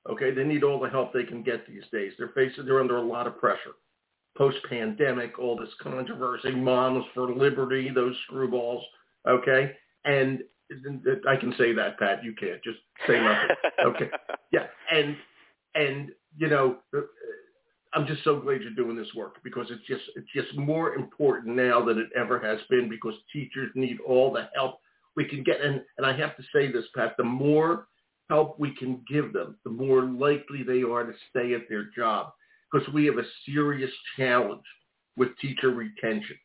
okay, 0.10 0.32
they 0.32 0.43
need 0.43 0.63
all 0.63 0.80
the 0.80 0.89
help 0.89 1.13
they 1.13 1.23
can 1.23 1.43
get 1.43 1.67
these 1.67 1.84
days. 1.91 2.13
They're 2.17 2.32
facing, 2.36 2.65
they're 2.65 2.80
under 2.80 2.97
a 2.97 3.02
lot 3.02 3.28
of 3.28 3.39
pressure. 3.39 3.76
Post-pandemic, 4.38 5.39
all 5.39 5.58
this 5.58 5.73
controversy, 5.82 6.52
moms 6.52 7.06
for 7.13 7.34
liberty, 7.34 7.89
those 7.89 8.15
screwballs, 8.30 8.82
okay, 9.28 9.71
and 10.06 10.41
I 11.28 11.36
can 11.36 11.54
say 11.58 11.73
that, 11.73 11.97
Pat. 11.97 12.23
You 12.23 12.34
can't 12.34 12.63
just 12.63 12.80
say 13.08 13.19
nothing. 13.19 13.56
Okay. 13.86 14.10
Yeah, 14.54 14.67
and 14.89 15.17
and 15.76 16.12
you 16.38 16.47
know, 16.47 16.78
I'm 17.98 18.06
just 18.06 18.24
so 18.24 18.40
glad 18.40 18.62
you're 18.62 18.76
doing 18.76 18.96
this 18.96 19.12
work 19.16 19.38
because 19.44 19.66
it's 19.72 19.86
just 19.88 20.04
it's 20.16 20.32
just 20.32 20.56
more 20.56 20.94
important 20.94 21.56
now 21.56 21.84
than 21.84 21.98
it 21.98 22.10
ever 22.16 22.40
has 22.40 22.60
been 22.70 22.88
because 22.88 23.16
teachers 23.34 23.72
need 23.74 23.98
all 24.08 24.32
the 24.32 24.50
help 24.54 24.76
we 25.16 25.26
can 25.26 25.44
get. 25.44 25.62
And 25.62 25.82
and 25.98 26.06
I 26.06 26.16
have 26.16 26.38
to 26.38 26.44
say 26.54 26.72
this, 26.72 26.86
Pat, 26.96 27.16
the 27.18 27.24
more 27.24 27.88
help 28.30 28.60
we 28.60 28.76
can 28.76 29.04
give 29.12 29.34
them, 29.34 29.58
the 29.64 29.72
more 29.72 30.04
likely 30.04 30.62
they 30.62 30.84
are 30.84 31.06
to 31.06 31.14
stay 31.32 31.56
at 31.56 31.68
their 31.70 31.86
job 31.96 32.34
because 32.72 32.88
we 32.94 33.06
have 33.06 33.18
a 33.18 33.24
serious 33.48 33.92
challenge 34.16 34.62
with 35.16 35.30
teacher 35.42 35.72
retention. 35.72 36.38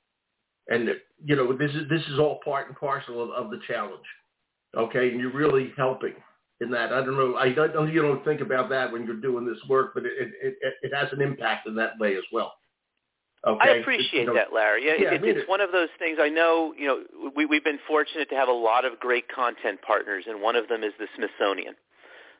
And 0.68 0.88
you 1.22 1.36
know, 1.36 1.54
this 1.54 1.70
is 1.72 1.86
this 1.90 2.02
is 2.08 2.18
all 2.18 2.40
part 2.42 2.68
and 2.68 2.76
parcel 2.78 3.22
of, 3.22 3.28
of 3.30 3.50
the 3.50 3.60
challenge. 3.68 4.06
Okay, 4.74 5.10
and 5.10 5.20
you're 5.20 5.34
really 5.34 5.70
helping 5.76 6.14
in 6.62 6.70
that. 6.70 6.92
I 6.92 7.00
don't 7.04 7.16
know. 7.16 7.36
I 7.36 7.52
don't. 7.52 7.92
You 7.92 8.02
don't 8.02 8.24
think 8.24 8.40
about 8.40 8.68
that 8.70 8.90
when 8.92 9.04
you're 9.04 9.20
doing 9.20 9.44
this 9.46 9.58
work, 9.68 9.92
but 9.94 10.04
it 10.06 10.12
it, 10.18 10.54
it, 10.62 10.74
it 10.82 10.94
has 10.94 11.08
an 11.12 11.20
impact 11.20 11.66
in 11.66 11.74
that 11.76 11.98
way 11.98 12.16
as 12.16 12.24
well. 12.32 12.54
Okay. 13.46 13.70
I 13.70 13.72
appreciate 13.78 14.20
You 14.20 14.26
know, 14.26 14.34
that, 14.34 14.52
Larry. 14.54 14.86
Yeah, 14.86 14.94
Yeah, 14.98 15.14
it, 15.14 15.24
it's 15.24 15.40
it. 15.40 15.48
one 15.48 15.60
of 15.60 15.72
those 15.72 15.88
things. 15.98 16.18
I 16.22 16.28
know, 16.28 16.72
you 16.78 16.86
know, 16.86 17.30
we, 17.34 17.44
we've 17.44 17.64
been 17.64 17.80
fortunate 17.88 18.28
to 18.30 18.36
have 18.36 18.46
a 18.48 18.52
lot 18.52 18.84
of 18.84 19.00
great 19.00 19.26
content 19.28 19.82
partners, 19.82 20.24
and 20.28 20.40
one 20.40 20.54
of 20.54 20.68
them 20.68 20.84
is 20.84 20.92
the 21.00 21.06
Smithsonian. 21.16 21.74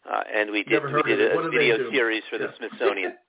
Uh, 0.09 0.23
and 0.33 0.51
we 0.53 0.63
did 0.63 0.81
we 0.85 1.03
did 1.03 1.33
a 1.33 1.35
What 1.35 1.43
do 1.43 1.51
they 1.51 1.71
video 1.71 1.91
series 1.91 2.23
for 2.31 2.39
the 2.39 2.49
Smithsonian. 2.59 3.15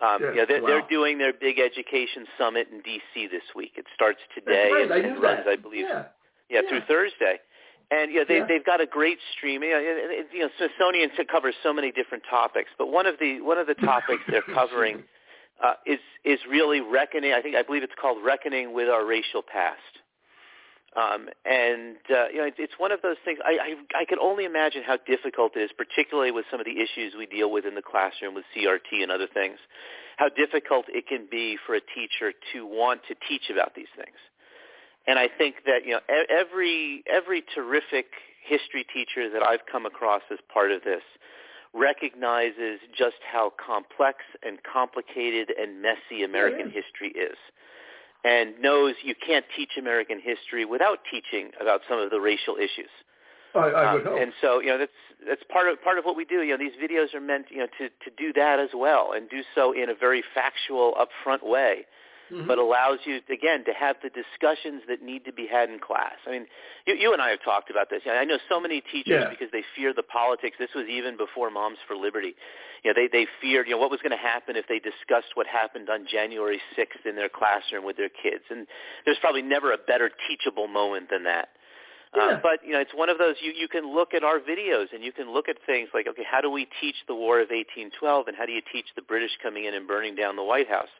Um, 0.00 0.22
Yeah, 0.22 0.30
yeah, 0.32 0.44
they're, 0.46 0.62
wow. 0.62 0.68
they're 0.68 0.88
doing 0.88 1.18
their 1.18 1.32
big 1.32 1.58
education 1.58 2.24
summit 2.38 2.68
in 2.70 2.82
D.C. 2.82 3.26
this 3.26 3.42
week. 3.56 3.72
It 3.76 3.84
starts 3.96 4.20
today 4.32 4.70
right. 4.72 4.88
and, 4.92 5.06
and 5.06 5.20
runs. 5.20 5.40
I 5.48 5.56
believe, 5.56 5.86
Yeah. 5.90 6.04
yeah, 6.48 6.60
Yeah. 6.62 6.68
through 6.68 6.82
Thursday. 6.86 7.40
And 7.90 8.12
yeah, 8.12 8.24
they, 8.28 8.38
Yeah. 8.38 8.46
they've 8.46 8.64
got 8.64 8.80
a 8.80 8.86
great 8.86 9.18
stream. 9.36 9.62
You 9.62 9.70
know, 9.70 10.24
you 10.32 10.40
know, 10.40 10.50
Smithsonian 10.58 11.10
covers 11.30 11.54
so 11.62 11.72
many 11.72 11.90
different 11.90 12.24
topics, 12.28 12.70
but 12.76 12.88
one 12.88 13.06
of 13.06 13.18
the 13.18 13.40
one 13.40 13.58
of 13.58 13.66
the 13.66 13.74
topics 13.74 14.22
they're 14.28 14.42
covering 14.54 15.04
uh, 15.62 15.74
is 15.86 16.00
is 16.24 16.38
really 16.48 16.80
reckoning. 16.80 17.32
I 17.32 17.40
think 17.40 17.56
I 17.56 17.62
believe 17.62 17.82
it's 17.82 17.94
called 18.00 18.18
reckoning 18.22 18.74
with 18.74 18.88
our 18.88 19.04
racial 19.06 19.42
past. 19.42 19.80
Um, 20.96 21.28
and 21.44 21.96
uh, 22.10 22.28
you 22.32 22.38
know, 22.38 22.50
it's 22.58 22.74
one 22.78 22.92
of 22.92 23.00
those 23.02 23.16
things. 23.24 23.38
I, 23.44 23.74
I 23.94 24.00
I 24.02 24.04
can 24.04 24.18
only 24.18 24.44
imagine 24.44 24.82
how 24.84 24.96
difficult 25.06 25.56
it 25.56 25.60
is, 25.60 25.70
particularly 25.76 26.30
with 26.30 26.44
some 26.50 26.60
of 26.60 26.66
the 26.66 26.80
issues 26.80 27.14
we 27.16 27.26
deal 27.26 27.50
with 27.50 27.64
in 27.66 27.74
the 27.74 27.82
classroom 27.82 28.34
with 28.34 28.44
CRT 28.56 29.02
and 29.02 29.10
other 29.10 29.28
things. 29.32 29.58
How 30.16 30.28
difficult 30.28 30.86
it 30.88 31.06
can 31.06 31.26
be 31.30 31.56
for 31.64 31.74
a 31.74 31.80
teacher 31.80 32.32
to 32.52 32.66
want 32.66 33.02
to 33.08 33.14
teach 33.28 33.50
about 33.50 33.74
these 33.74 33.92
things. 33.96 34.16
And 35.08 35.18
I 35.18 35.26
think 35.26 35.64
that 35.64 35.86
you 35.86 35.92
know 35.92 36.00
every 36.28 37.02
every 37.10 37.42
terrific 37.54 38.06
history 38.44 38.84
teacher 38.92 39.30
that 39.30 39.42
I've 39.42 39.64
come 39.70 39.86
across 39.86 40.22
as 40.30 40.38
part 40.52 40.70
of 40.70 40.84
this 40.84 41.02
recognizes 41.74 42.80
just 42.96 43.16
how 43.30 43.52
complex 43.64 44.18
and 44.42 44.58
complicated 44.62 45.50
and 45.58 45.82
messy 45.82 46.24
American 46.24 46.70
yeah. 46.72 46.82
history 46.82 47.08
is 47.18 47.36
and 48.24 48.58
knows 48.60 48.94
you 49.02 49.14
can't 49.14 49.44
teach 49.56 49.72
American 49.78 50.20
history 50.20 50.64
without 50.64 50.98
teaching 51.10 51.50
about 51.60 51.80
some 51.88 51.98
of 51.98 52.10
the 52.10 52.20
racial 52.20 52.56
issues. 52.56 52.90
I, 53.54 53.58
I 53.58 53.94
would 53.94 54.06
um, 54.06 54.12
hope. 54.12 54.22
And 54.22 54.32
so, 54.40 54.60
you 54.60 54.68
know, 54.68 54.78
that's 54.78 55.00
that's 55.26 55.42
part 55.50 55.68
of 55.68 55.80
part 55.82 55.98
of 55.98 56.04
what 56.04 56.16
we 56.16 56.24
do. 56.24 56.42
You 56.42 56.56
know, 56.56 56.58
these 56.58 56.76
videos 56.76 57.14
are 57.14 57.20
meant, 57.20 57.46
you 57.50 57.58
know, 57.58 57.68
to 57.78 57.88
to 57.88 58.10
do 58.16 58.32
that 58.34 58.60
as 58.60 58.70
well, 58.74 59.12
and 59.14 59.28
do 59.28 59.40
so 59.54 59.72
in 59.72 59.88
a 59.88 59.94
very 59.94 60.22
factual, 60.34 60.94
upfront 60.94 61.42
way 61.42 61.86
mm-hmm. 62.30 62.46
but 62.46 62.58
allows 62.58 62.98
you 63.04 63.20
again 63.30 63.64
to 63.64 63.72
have 63.72 63.96
the 64.02 64.10
discussions 64.10 64.82
that 64.88 65.02
need 65.02 65.24
to 65.24 65.32
be 65.32 65.46
had 65.46 65.70
in 65.70 65.78
class. 65.78 66.16
I 66.26 66.30
mean, 66.30 66.46
you, 66.86 66.94
you 66.94 67.12
and 67.12 67.22
I 67.22 67.30
have 67.30 67.42
talked 67.44 67.70
about 67.70 67.90
this. 67.90 68.02
I 68.06 68.24
know 68.24 68.38
so 68.48 68.60
many 68.60 68.80
teachers 68.80 69.24
yeah. 69.24 69.30
because 69.30 69.48
they 69.52 69.62
fear 69.76 69.92
the 69.94 70.02
politics. 70.02 70.56
This 70.58 70.70
was 70.74 70.86
even 70.88 71.16
before 71.16 71.50
Moms 71.50 71.78
for 71.86 71.96
Liberty. 71.96 72.34
You 72.84 72.92
know, 72.92 72.94
they 72.94 73.08
they 73.10 73.26
feared 73.40 73.66
you 73.66 73.74
know 73.74 73.78
what 73.78 73.90
was 73.90 74.00
going 74.00 74.16
to 74.16 74.22
happen 74.22 74.56
if 74.56 74.66
they 74.68 74.78
discussed 74.78 75.34
what 75.34 75.46
happened 75.46 75.88
on 75.90 76.06
January 76.10 76.60
6th 76.76 77.04
in 77.08 77.16
their 77.16 77.28
classroom 77.28 77.84
with 77.84 77.96
their 77.96 78.10
kids. 78.10 78.44
And 78.50 78.66
there's 79.04 79.18
probably 79.20 79.42
never 79.42 79.72
a 79.72 79.78
better 79.78 80.10
teachable 80.28 80.68
moment 80.68 81.10
than 81.10 81.24
that. 81.24 81.48
Yeah. 82.16 82.22
Uh, 82.22 82.40
but 82.42 82.64
you 82.64 82.72
know, 82.72 82.80
it's 82.80 82.94
one 82.94 83.08
of 83.08 83.18
those 83.18 83.36
you 83.40 83.52
you 83.52 83.68
can 83.68 83.84
look 83.84 84.14
at 84.14 84.24
our 84.24 84.38
videos 84.40 84.86
and 84.94 85.04
you 85.04 85.12
can 85.12 85.32
look 85.32 85.48
at 85.48 85.56
things 85.66 85.88
like, 85.92 86.06
okay, 86.08 86.24
how 86.24 86.40
do 86.40 86.50
we 86.50 86.66
teach 86.80 86.96
the 87.06 87.14
War 87.14 87.40
of 87.40 87.50
1812, 87.52 88.28
and 88.28 88.36
how 88.36 88.46
do 88.46 88.52
you 88.52 88.62
teach 88.72 88.86
the 88.96 89.02
British 89.02 89.32
coming 89.42 89.64
in 89.64 89.74
and 89.74 89.86
burning 89.86 90.14
down 90.14 90.36
the 90.36 90.44
White 90.44 90.68
House? 90.68 90.92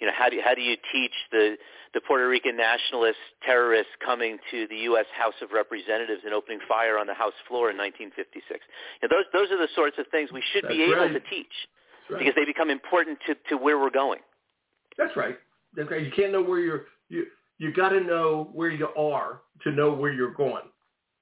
You 0.00 0.06
know, 0.06 0.12
how 0.16 0.28
do 0.28 0.36
you, 0.36 0.42
how 0.44 0.54
do 0.54 0.60
you 0.60 0.76
teach 0.92 1.12
the 1.32 1.56
the 1.94 2.00
Puerto 2.00 2.28
Rican 2.28 2.56
nationalist 2.56 3.18
terrorists 3.44 3.92
coming 4.04 4.38
to 4.50 4.66
the 4.68 4.76
U.S. 4.92 5.06
House 5.16 5.34
of 5.42 5.52
Representatives 5.52 6.22
and 6.24 6.34
opening 6.34 6.60
fire 6.68 6.98
on 6.98 7.06
the 7.06 7.14
House 7.14 7.36
floor 7.48 7.70
in 7.70 7.76
1956? 7.76 8.60
You 9.00 9.08
know, 9.08 9.16
those 9.16 9.26
those 9.32 9.48
are 9.50 9.60
the 9.60 9.72
sorts 9.74 9.96
of 9.98 10.06
things 10.12 10.30
we 10.32 10.44
should 10.52 10.64
That's 10.64 10.74
be 10.74 10.84
able 10.84 11.08
right. 11.08 11.12
to 11.12 11.20
teach 11.28 11.52
right. 12.08 12.18
because 12.18 12.34
they 12.36 12.44
become 12.44 12.68
important 12.68 13.18
to 13.26 13.34
to 13.48 13.56
where 13.56 13.78
we're 13.78 13.90
going. 13.92 14.20
That's 14.98 15.16
right. 15.16 15.36
Okay, 15.78 16.04
you 16.04 16.12
can't 16.12 16.32
know 16.32 16.42
where 16.42 16.60
you're 16.60 16.84
you 17.08 17.26
you 17.60 17.72
got 17.72 17.90
to 17.90 18.00
know 18.00 18.48
where 18.54 18.70
you 18.70 18.88
are 18.96 19.42
to 19.62 19.70
know 19.70 19.92
where 19.92 20.12
you're 20.12 20.32
going. 20.32 20.64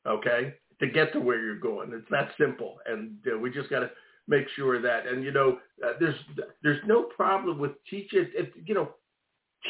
Okay, 0.07 0.55
to 0.81 0.87
get 0.87 1.12
to 1.12 1.20
where 1.20 1.42
you're 1.44 1.59
going. 1.59 1.92
It's 1.92 2.07
that 2.11 2.31
simple, 2.40 2.79
and 2.87 3.16
uh, 3.31 3.37
we 3.37 3.51
just 3.51 3.68
got 3.68 3.81
to 3.81 3.90
make 4.29 4.46
sure 4.55 4.81
that. 4.81 5.07
And 5.09 5.24
you 5.24 5.33
know, 5.33 5.59
uh, 5.85 5.94
there's 5.98 6.14
there's 6.62 6.81
no 6.87 7.03
problem 7.03 7.59
with 7.59 7.72
teaching. 7.90 8.29
If, 8.35 8.48
you 8.64 8.74
know, 8.74 8.90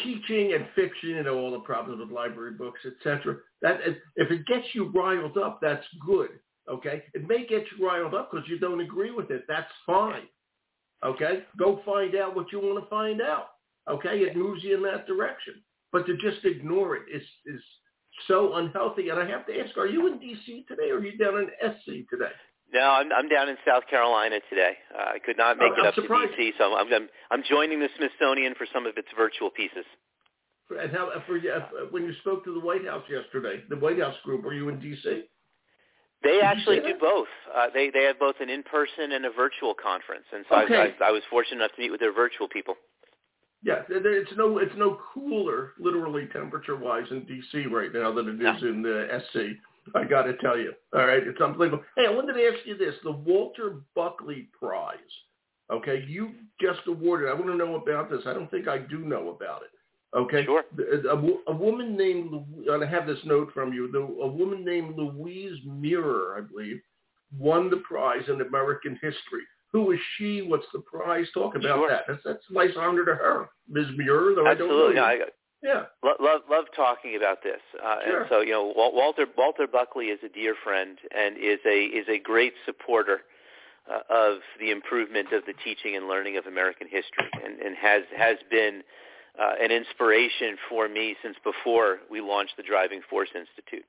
teaching 0.04 0.52
and 0.52 0.66
fiction. 0.76 1.10
You 1.10 1.22
know, 1.22 1.38
all 1.38 1.50
the 1.50 1.60
problems 1.60 2.00
with 2.00 2.10
library 2.10 2.52
books, 2.52 2.80
etc. 2.86 3.36
That 3.62 3.80
if 4.16 4.30
it 4.30 4.46
gets 4.46 4.66
you 4.74 4.92
riled 4.94 5.38
up, 5.38 5.60
that's 5.62 5.86
good. 6.06 6.30
Okay, 6.70 7.02
it 7.14 7.26
may 7.26 7.46
get 7.46 7.64
you 7.76 7.88
riled 7.88 8.14
up 8.14 8.30
because 8.30 8.46
you 8.46 8.58
don't 8.58 8.82
agree 8.82 9.10
with 9.10 9.30
it. 9.30 9.44
That's 9.48 9.72
fine. 9.86 10.28
Okay, 11.02 11.44
go 11.58 11.80
find 11.86 12.14
out 12.14 12.36
what 12.36 12.52
you 12.52 12.60
want 12.60 12.84
to 12.84 12.90
find 12.90 13.22
out. 13.22 13.46
Okay, 13.88 14.18
it 14.18 14.36
moves 14.36 14.62
you 14.62 14.76
in 14.76 14.82
that 14.82 15.06
direction. 15.06 15.54
But 15.92 16.06
to 16.06 16.16
just 16.16 16.44
ignore 16.44 16.96
it 16.96 17.02
is 17.12 17.22
is 17.46 17.62
so 18.26 18.56
unhealthy. 18.56 19.08
And 19.08 19.18
I 19.18 19.28
have 19.28 19.46
to 19.46 19.60
ask, 19.60 19.76
are 19.76 19.86
you 19.86 20.06
in 20.06 20.18
D.C. 20.18 20.64
today 20.68 20.90
or 20.90 20.96
are 20.96 21.04
you 21.04 21.16
down 21.16 21.38
in 21.38 21.48
SC 21.62 22.08
today? 22.10 22.32
No, 22.72 22.80
I'm 22.80 23.10
I'm 23.12 23.28
down 23.28 23.48
in 23.48 23.56
South 23.66 23.84
Carolina 23.88 24.40
today. 24.50 24.76
Uh, 24.94 25.16
I 25.16 25.18
could 25.18 25.38
not 25.38 25.56
make 25.56 25.72
oh, 25.76 25.82
it 25.82 25.86
up 25.86 25.94
surprised. 25.94 26.32
to 26.36 26.42
DC, 26.42 26.50
so 26.58 26.76
I'm, 26.76 26.92
I'm 26.92 27.08
I'm 27.30 27.42
joining 27.48 27.80
the 27.80 27.88
Smithsonian 27.96 28.54
for 28.54 28.66
some 28.72 28.84
of 28.86 28.98
its 28.98 29.08
virtual 29.16 29.50
pieces. 29.50 29.84
And 30.70 30.92
how 30.92 31.10
for 31.26 31.40
when 31.90 32.04
you 32.04 32.12
spoke 32.20 32.44
to 32.44 32.52
the 32.52 32.60
White 32.60 32.84
House 32.84 33.04
yesterday, 33.08 33.62
the 33.70 33.76
White 33.76 33.98
House 33.98 34.16
group, 34.22 34.44
were 34.44 34.52
you 34.52 34.68
in 34.68 34.76
DC? 34.76 35.02
They 36.22 36.32
Did 36.32 36.42
actually 36.42 36.80
do 36.80 36.94
both. 37.00 37.28
Uh, 37.56 37.68
they 37.72 37.88
they 37.88 38.04
have 38.04 38.18
both 38.18 38.34
an 38.40 38.50
in-person 38.50 39.12
and 39.12 39.24
a 39.24 39.30
virtual 39.30 39.72
conference, 39.72 40.26
and 40.34 40.44
so 40.50 40.56
Okay. 40.64 40.92
I, 41.00 41.04
I, 41.04 41.08
I 41.08 41.10
was 41.10 41.22
fortunate 41.30 41.62
enough 41.62 41.72
to 41.76 41.80
meet 41.80 41.90
with 41.90 42.00
their 42.00 42.12
virtual 42.12 42.48
people. 42.48 42.74
Yeah, 43.62 43.82
it's 43.88 44.30
no 44.36 44.58
it's 44.58 44.74
no 44.76 44.98
cooler, 45.12 45.72
literally 45.80 46.26
temperature 46.32 46.76
wise, 46.76 47.06
in 47.10 47.22
DC 47.22 47.70
right 47.70 47.92
now 47.92 48.12
than 48.12 48.28
it 48.28 48.40
is 48.40 48.62
in 48.62 48.82
the 48.82 49.20
SC. 49.32 49.58
I 49.96 50.04
got 50.04 50.22
to 50.24 50.36
tell 50.36 50.56
you. 50.58 50.74
All 50.94 51.06
right, 51.06 51.26
it's 51.26 51.40
unbelievable. 51.40 51.82
Hey, 51.96 52.06
I 52.06 52.10
wanted 52.10 52.34
to 52.34 52.46
ask 52.46 52.64
you 52.66 52.76
this: 52.76 52.94
the 53.02 53.10
Walter 53.10 53.80
Buckley 53.96 54.48
Prize. 54.58 54.98
Okay, 55.72 56.04
you 56.08 56.30
just 56.60 56.80
awarded. 56.86 57.28
I 57.28 57.34
want 57.34 57.46
to 57.46 57.56
know 57.56 57.74
about 57.76 58.10
this. 58.10 58.22
I 58.26 58.32
don't 58.32 58.50
think 58.50 58.68
I 58.68 58.78
do 58.78 58.98
know 59.00 59.30
about 59.30 59.62
it. 59.62 59.70
Okay, 60.16 60.44
Sure. 60.44 60.64
The- 60.74 61.10
A, 61.10 61.50
a 61.52 61.54
woman 61.54 61.96
named, 61.96 62.32
and 62.66 62.82
I 62.84 62.86
have 62.86 63.06
this 63.06 63.18
note 63.24 63.50
from 63.52 63.72
you. 63.74 63.90
The, 63.92 63.98
a 63.98 64.26
woman 64.26 64.64
named 64.64 64.96
Louise 64.96 65.58
Mirrer, 65.66 66.38
I 66.38 66.40
believe, 66.40 66.80
won 67.36 67.68
the 67.68 67.78
prize 67.78 68.22
in 68.28 68.40
American 68.40 68.94
history. 69.02 69.42
Who 69.72 69.90
is 69.92 70.00
she? 70.16 70.40
What's 70.42 70.66
the 70.72 70.80
prize? 70.80 71.26
Talk 71.34 71.54
about 71.54 71.76
Sure. 71.76 71.88
that. 71.90 72.04
That's 72.08 72.22
that's 72.24 72.44
a 72.50 72.52
nice 72.54 72.74
honor 72.76 73.04
to 73.04 73.14
her, 73.14 73.48
Ms. 73.68 73.86
Muir. 73.96 74.34
Though 74.34 74.46
I 74.46 74.54
don't 74.54 74.68
know 74.68 74.88
Absolutely, 74.88 74.98
I 75.00 75.18
yeah. 75.62 75.84
lo- 76.02 76.14
love 76.20 76.40
love 76.50 76.64
talking 76.74 77.16
about 77.16 77.42
this. 77.42 77.60
Uh, 77.82 77.96
Sure. 78.06 78.20
And 78.22 78.30
so 78.30 78.40
you 78.40 78.52
know, 78.52 78.72
Wal- 78.74 78.94
Walter 78.94 79.26
Walter 79.36 79.66
Buckley 79.66 80.06
is 80.06 80.20
a 80.24 80.28
dear 80.28 80.54
friend 80.64 80.98
and 81.14 81.36
is 81.36 81.58
a 81.66 81.84
is 81.84 82.06
a 82.08 82.18
great 82.18 82.54
supporter 82.64 83.20
uh, 83.90 84.00
of 84.10 84.38
the 84.58 84.70
improvement 84.70 85.32
of 85.32 85.44
the 85.46 85.54
teaching 85.64 85.96
and 85.96 86.08
learning 86.08 86.36
of 86.38 86.46
American 86.46 86.86
history, 86.88 87.28
and, 87.44 87.60
and 87.60 87.76
has 87.76 88.02
has 88.16 88.36
been 88.50 88.82
uh, 89.38 89.52
an 89.62 89.70
inspiration 89.70 90.56
for 90.68 90.88
me 90.88 91.14
since 91.22 91.36
before 91.44 91.98
we 92.10 92.20
launched 92.22 92.56
the 92.56 92.62
Driving 92.62 93.02
Force 93.08 93.28
Institute. 93.34 93.84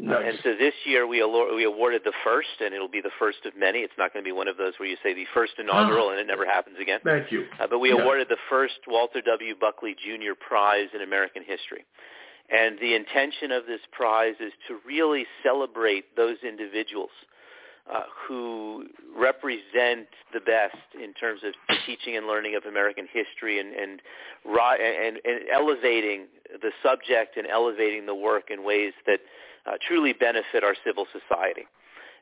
Nice. 0.00 0.24
And 0.26 0.38
so 0.42 0.54
this 0.58 0.74
year 0.84 1.06
we, 1.06 1.24
we 1.54 1.64
awarded 1.64 2.02
the 2.04 2.12
first, 2.24 2.48
and 2.60 2.74
it'll 2.74 2.88
be 2.88 3.00
the 3.00 3.10
first 3.18 3.38
of 3.44 3.56
many. 3.56 3.80
It's 3.80 3.92
not 3.98 4.12
going 4.12 4.24
to 4.24 4.28
be 4.28 4.32
one 4.32 4.48
of 4.48 4.56
those 4.56 4.74
where 4.78 4.88
you 4.88 4.96
say 5.02 5.14
the 5.14 5.26
first 5.34 5.52
inaugural 5.58 6.10
and 6.10 6.20
it 6.20 6.26
never 6.26 6.46
happens 6.46 6.76
again. 6.80 7.00
Thank 7.04 7.32
you. 7.32 7.46
Uh, 7.60 7.66
but 7.68 7.78
we 7.80 7.90
Yeah. 7.92 8.00
awarded 8.02 8.28
the 8.28 8.38
first 8.48 8.78
Walter 8.86 9.20
W. 9.20 9.54
Buckley 9.60 9.94
Jr. 9.94 10.34
Prize 10.38 10.88
in 10.94 11.02
American 11.02 11.42
history. 11.42 11.84
And 12.50 12.78
the 12.78 12.94
intention 12.94 13.52
of 13.52 13.66
this 13.66 13.80
prize 13.92 14.34
is 14.40 14.52
to 14.68 14.78
really 14.86 15.26
celebrate 15.42 16.16
those 16.16 16.38
individuals 16.42 17.10
uh, 17.92 18.02
who 18.26 18.86
represent 19.16 20.06
the 20.32 20.40
best 20.40 20.76
in 20.94 21.14
terms 21.14 21.40
of 21.42 21.54
teaching 21.86 22.16
and 22.16 22.26
learning 22.26 22.54
of 22.54 22.64
American 22.66 23.06
history 23.12 23.60
and 23.60 23.72
and, 23.74 24.00
and 24.44 25.18
and 25.24 25.40
elevating 25.52 26.26
the 26.60 26.70
subject 26.82 27.36
and 27.36 27.46
elevating 27.46 28.04
the 28.06 28.14
work 28.14 28.50
in 28.50 28.62
ways 28.62 28.92
that 29.06 29.20
uh, 29.68 29.76
truly 29.86 30.12
benefit 30.12 30.64
our 30.64 30.74
civil 30.84 31.06
society. 31.12 31.62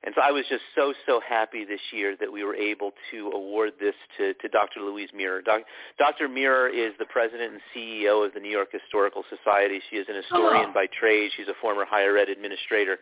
And 0.04 0.14
so 0.14 0.22
I 0.22 0.30
was 0.30 0.44
just 0.48 0.62
so, 0.74 0.92
so 1.06 1.20
happy 1.26 1.64
this 1.64 1.80
year 1.92 2.16
that 2.20 2.30
we 2.30 2.44
were 2.44 2.54
able 2.54 2.92
to 3.10 3.30
award 3.34 3.72
this 3.80 3.94
to, 4.18 4.34
to 4.34 4.48
Dr. 4.48 4.80
Louise 4.80 5.08
Mirrer. 5.14 5.42
Doc, 5.42 5.62
Dr. 5.98 6.28
Mirrer 6.28 6.68
is 6.68 6.92
the 6.98 7.06
president 7.06 7.54
and 7.54 7.60
CEO 7.74 8.24
of 8.24 8.34
the 8.34 8.40
New 8.40 8.50
York 8.50 8.68
Historical 8.70 9.24
Society. 9.28 9.80
She 9.90 9.96
is 9.96 10.06
an 10.08 10.14
historian 10.16 10.70
Oh. 10.70 10.74
by 10.74 10.86
trade. 10.86 11.32
She's 11.36 11.48
a 11.48 11.58
former 11.60 11.84
higher 11.84 12.16
ed 12.18 12.28
administrator. 12.28 12.98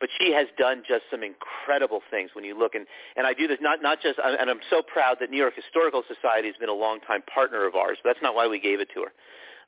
But 0.00 0.08
she 0.20 0.32
has 0.32 0.46
done 0.56 0.84
just 0.86 1.02
some 1.10 1.24
incredible 1.24 2.02
things 2.08 2.30
when 2.32 2.44
you 2.44 2.56
look, 2.56 2.76
and, 2.76 2.86
and 3.16 3.26
I 3.26 3.34
do 3.34 3.48
this 3.48 3.58
not, 3.60 3.82
not 3.82 4.00
just, 4.00 4.20
and 4.22 4.48
I'm 4.48 4.60
so 4.70 4.80
proud 4.80 5.16
that 5.20 5.28
New 5.28 5.36
York 5.36 5.54
Historical 5.56 6.04
Society 6.06 6.46
has 6.46 6.56
been 6.56 6.68
a 6.68 6.72
longtime 6.72 7.22
partner 7.22 7.66
of 7.66 7.74
ours, 7.74 7.98
but 8.02 8.10
that's 8.10 8.22
not 8.22 8.36
why 8.36 8.46
we 8.46 8.60
gave 8.60 8.78
it 8.78 8.88
to 8.94 9.00
her 9.02 9.12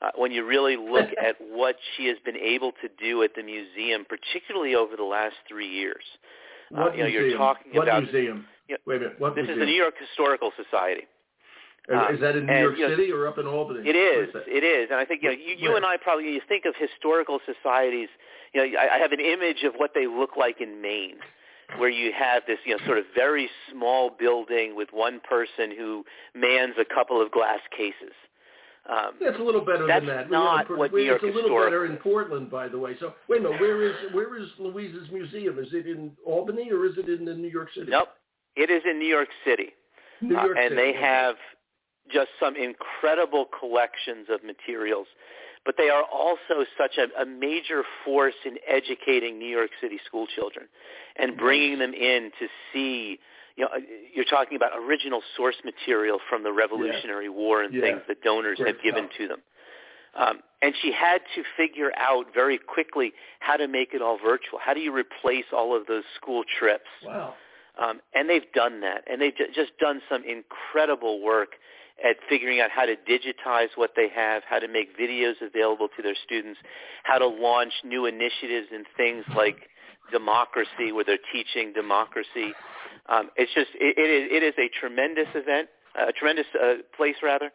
uh, 0.03 0.11
when 0.17 0.33
you 0.33 0.45
really 0.47 0.77
look 0.77 1.09
at 1.23 1.37
what 1.41 1.77
she 1.97 2.07
has 2.07 2.17
been 2.25 2.37
able 2.37 2.73
to 2.83 2.89
do 2.99 3.23
at 3.23 3.35
the 3.35 3.43
museum, 3.43 4.05
particularly 4.09 4.75
over 4.75 4.97
the 4.97 5.05
last 5.05 5.37
three 5.49 5.69
years. 5.69 6.05
Uh, 6.75 6.83
What 6.83 6.97
you 6.97 7.05
know, 7.05 7.09
museum? 7.11 7.29
you're 7.31 7.39
talking 7.39 7.73
what 7.75 7.89
about 7.89 8.03
museum? 8.05 8.47
Yeah. 8.69 8.77
Wait 8.87 8.97
a 8.97 9.01
minute. 9.01 9.21
What 9.21 9.35
this 9.35 9.43
museum? 9.47 9.59
is 9.59 9.63
the 9.63 9.67
New 9.67 9.77
York 9.79 9.95
Historical 9.99 10.53
Society. 10.57 11.03
Uh, 11.93 12.13
is 12.13 12.21
that 12.21 12.37
in 12.37 12.47
New 12.47 12.53
and, 12.53 12.63
York 12.63 12.79
you 12.79 12.89
know, 12.89 12.97
City 12.97 13.11
or 13.11 13.27
up 13.27 13.39
in 13.39 13.47
Albany? 13.47 13.81
It 13.89 13.97
is. 13.97 14.29
It 14.47 14.63
is, 14.63 14.89
and 14.91 15.01
I 15.01 15.05
think 15.05 15.23
you 15.23 15.31
know 15.31 15.35
you, 15.35 15.57
you 15.59 15.77
and 15.77 15.85
I 15.85 15.97
probably 15.97 16.33
you 16.33 16.41
think 16.47 16.65
of 16.65 16.75
historical 16.79 17.41
societies. 17.45 18.09
You 18.53 18.61
know, 18.61 18.79
I, 18.79 18.97
I 18.97 18.99
have 18.99 19.11
an 19.13 19.19
image 19.19 19.65
of 19.65 19.75
what 19.77 19.91
they 19.95 20.07
look 20.07 20.37
like 20.37 20.61
in 20.61 20.81
Maine, 20.81 21.17
where 21.79 21.89
you 21.89 22.13
have 22.17 22.45
this 22.47 22.59
you 22.65 22.77
know 22.77 22.85
sort 22.87 22.99
of 22.99 23.07
very 23.15 23.49
small 23.73 24.11
building 24.11 24.77
with 24.77 24.91
one 24.93 25.21
person 25.21 25.75
who 25.77 26.05
mans 26.35 26.75
a 26.79 26.85
couple 26.85 27.21
of 27.21 27.33
glass 27.33 27.61
cases. 27.77 28.15
Um, 28.88 29.14
Yeah, 29.21 29.29
it's 29.29 29.38
a 29.38 29.43
little 29.43 29.61
better 29.61 29.87
than 29.87 30.07
that. 30.07 30.31
not 30.31 30.69
We- 30.69 30.77
what 30.77 30.93
New 30.93 31.03
York 31.03 31.23
It's 31.23 31.25
a 31.25 31.27
little 31.27 31.43
Historical 31.51 31.66
better 31.66 31.87
in. 31.87 31.97
Portland, 31.99 32.51
by 32.51 32.66
the 32.69 32.79
way. 32.79 32.97
So 32.97 33.14
wait 33.29 33.40
a 33.40 33.43
minute. 33.45 33.61
Where 33.61 33.83
is 33.83 33.95
where 34.12 34.37
is 34.37 34.49
Louise's 34.59 35.11
museum? 35.11 35.59
Is 35.59 35.73
it 35.75 35.87
in 35.87 36.16
Albany 36.25 36.73
or 36.73 36.87
is 36.87 36.97
it 36.99 37.09
in 37.09 37.25
the 37.25 37.35
New 37.35 37.49
York 37.49 37.71
City? 37.75 37.90
nope, 37.90 38.09
it 38.57 38.71
is 38.71 38.83
in 38.85 38.99
New 38.99 39.07
York 39.09 39.29
City. 39.45 39.75
New 40.23 40.37
Uh, 40.37 40.45
York 40.47 40.57
and 40.59 40.71
City. 40.71 40.75
they 40.77 40.93
have 40.93 41.37
just 42.09 42.31
some 42.40 42.57
incredible 42.57 43.45
collections 43.47 44.29
of 44.31 44.43
materials 44.43 45.07
but 45.66 45.77
they 45.77 45.90
are 45.90 46.05
also 46.05 46.64
such 46.79 46.97
a, 46.97 47.09
a 47.21 47.27
major 47.27 47.85
force 48.03 48.35
in 48.47 48.59
educating 48.66 49.38
New 49.38 49.47
York 49.49 49.71
City 49.79 49.99
school 50.07 50.27
children 50.27 50.66
and 51.16 51.37
bringing 51.37 51.79
them 51.79 51.93
in 51.93 52.33
to 52.38 52.49
see 52.73 53.19
you 53.57 53.65
know, 53.65 53.71
you're 54.15 54.25
talking 54.25 54.57
about 54.57 54.73
original 54.77 55.23
source 55.37 55.57
material 55.65 56.19
from 56.29 56.43
the 56.43 56.53
Revolutionary 56.53 57.27
yeah. 57.27 57.31
War 57.31 57.63
and 57.63 57.75
yeah. 57.75 57.81
things 57.81 58.01
that 58.09 58.23
donors 58.23 58.59
Great 58.59 58.75
have 58.75 58.83
given 58.83 59.05
stuff. 59.07 59.19
to 59.19 59.29
them. 59.29 59.39
Um, 60.19 60.41
and 60.63 60.75
she 60.83 60.93
had 60.93 61.21
to 61.37 61.43
figure 61.57 61.93
out 61.97 62.27
very 62.35 62.59
quickly 62.59 63.13
how 63.39 63.57
to 63.57 63.69
make 63.69 63.95
it 63.95 64.03
all 64.03 64.19
virtual. 64.19 64.59
How 64.61 64.75
do 64.75 64.81
you 64.81 64.93
replace 64.93 65.47
all 65.53 65.77
of 65.77 65.87
those 65.87 66.05
school 66.17 66.43
trips? 66.59 66.91
Wow. 67.05 67.35
Um, 67.81 68.01
and 68.15 68.29
they've 68.29 68.51
done 68.55 68.81
that, 68.81 69.05
and 69.11 69.23
they've 69.23 69.37
just 69.55 69.79
done 69.79 70.03
some 70.09 70.23
incredible 70.25 71.23
work 71.23 71.51
at 72.05 72.17
figuring 72.29 72.61
out 72.61 72.71
how 72.71 72.85
to 72.85 72.97
digitize 72.97 73.69
what 73.77 73.93
they 73.95 74.09
have, 74.15 74.43
how 74.49 74.59
to 74.59 74.69
make 74.69 74.99
videos 74.99 75.35
available 75.41 75.89
to 75.97 76.03
their 76.03 76.17
students, 76.25 76.59
how 77.05 77.19
to 77.19 77.27
launch 77.27 77.73
new 77.85 78.07
initiatives 78.07 78.69
in 78.73 78.85
things 78.97 79.25
like 79.37 79.57
democracy, 80.11 80.93
where 80.93 81.05
they're 81.05 81.19
teaching 81.33 81.73
democracy. 81.73 82.53
Um, 83.09 83.31
it's 83.37 83.53
just 83.55 83.71
it, 83.75 83.97
it 83.99 84.11
is 84.11 84.29
it 84.31 84.43
is 84.43 84.55
a 84.59 84.69
tremendous 84.79 85.29
event, 85.35 85.69
uh, 85.99 86.09
a 86.09 86.13
tremendous 86.13 86.47
uh, 86.61 86.75
place 86.97 87.17
rather. 87.23 87.51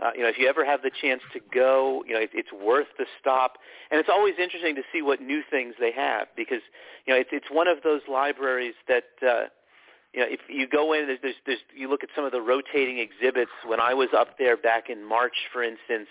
Uh, 0.00 0.10
you 0.14 0.22
know, 0.22 0.28
if 0.28 0.38
you 0.38 0.46
ever 0.46 0.64
have 0.64 0.80
the 0.82 0.92
chance 1.02 1.22
to 1.32 1.40
go, 1.52 2.04
you 2.06 2.14
know, 2.14 2.20
it, 2.20 2.30
it's 2.32 2.52
worth 2.52 2.86
the 2.98 3.06
stop. 3.20 3.54
And 3.90 3.98
it's 3.98 4.08
always 4.08 4.34
interesting 4.40 4.76
to 4.76 4.82
see 4.92 5.02
what 5.02 5.20
new 5.20 5.42
things 5.50 5.74
they 5.80 5.90
have 5.90 6.28
because, 6.36 6.62
you 7.04 7.12
know, 7.12 7.18
it's 7.18 7.30
it's 7.32 7.50
one 7.50 7.66
of 7.66 7.78
those 7.82 8.02
libraries 8.08 8.74
that 8.86 9.10
uh, 9.26 9.50
you 10.12 10.20
know, 10.20 10.26
if 10.28 10.40
you 10.48 10.66
go 10.66 10.94
in, 10.94 11.06
there's, 11.06 11.18
there's, 11.20 11.34
there's, 11.46 11.58
you 11.76 11.88
look 11.88 12.02
at 12.02 12.08
some 12.14 12.24
of 12.24 12.32
the 12.32 12.40
rotating 12.40 12.98
exhibits. 12.98 13.50
When 13.66 13.80
I 13.80 13.92
was 13.92 14.08
up 14.16 14.38
there 14.38 14.56
back 14.56 14.88
in 14.88 15.06
March, 15.06 15.34
for 15.52 15.62
instance, 15.62 16.08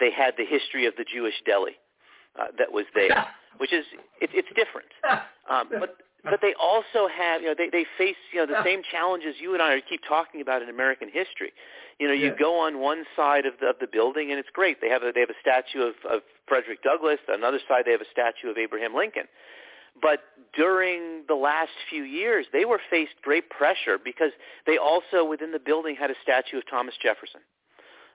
they 0.00 0.10
had 0.10 0.34
the 0.36 0.44
history 0.44 0.86
of 0.86 0.94
the 0.96 1.04
Jewish 1.04 1.34
deli 1.46 1.76
uh, 2.38 2.46
that 2.58 2.72
was 2.72 2.84
there, 2.94 3.26
which 3.58 3.72
is 3.72 3.84
it, 4.20 4.30
it's 4.32 4.48
different. 4.54 4.88
Um, 5.48 5.70
but 5.70 5.96
but 6.30 6.40
they 6.40 6.54
also 6.60 7.08
have, 7.08 7.42
you 7.42 7.48
know, 7.48 7.54
they 7.56 7.68
they 7.70 7.84
face 7.96 8.16
you 8.32 8.38
know 8.40 8.46
the 8.46 8.62
same 8.64 8.82
challenges 8.90 9.36
you 9.40 9.54
and 9.54 9.62
I 9.62 9.80
keep 9.80 10.02
talking 10.08 10.40
about 10.40 10.62
in 10.62 10.68
American 10.68 11.08
history. 11.08 11.52
You 11.98 12.06
know, 12.08 12.14
you 12.14 12.26
Yeah. 12.30 12.38
go 12.38 12.58
on 12.60 12.78
one 12.78 13.04
side 13.16 13.46
of 13.46 13.54
the 13.60 13.68
of 13.68 13.78
the 13.80 13.86
building 13.86 14.30
and 14.30 14.38
it's 14.38 14.50
great. 14.50 14.80
They 14.80 14.88
have 14.88 15.02
a 15.02 15.12
they 15.12 15.20
have 15.20 15.30
a 15.30 15.40
statue 15.40 15.82
of, 15.82 15.94
of 16.10 16.22
Frederick 16.46 16.82
Douglass. 16.82 17.18
On 17.28 17.34
another 17.34 17.60
side, 17.68 17.84
they 17.86 17.92
have 17.92 18.00
a 18.00 18.10
statue 18.10 18.48
of 18.50 18.58
Abraham 18.58 18.94
Lincoln. 18.94 19.24
But 20.00 20.20
during 20.54 21.24
the 21.26 21.34
last 21.34 21.72
few 21.90 22.04
years, 22.04 22.46
they 22.52 22.64
were 22.64 22.80
faced 22.88 23.14
great 23.22 23.50
pressure 23.50 23.98
because 24.02 24.30
they 24.64 24.78
also 24.78 25.24
within 25.24 25.50
the 25.50 25.58
building 25.58 25.96
had 25.96 26.10
a 26.10 26.14
statue 26.22 26.58
of 26.58 26.66
Thomas 26.70 26.94
Jefferson. 27.02 27.40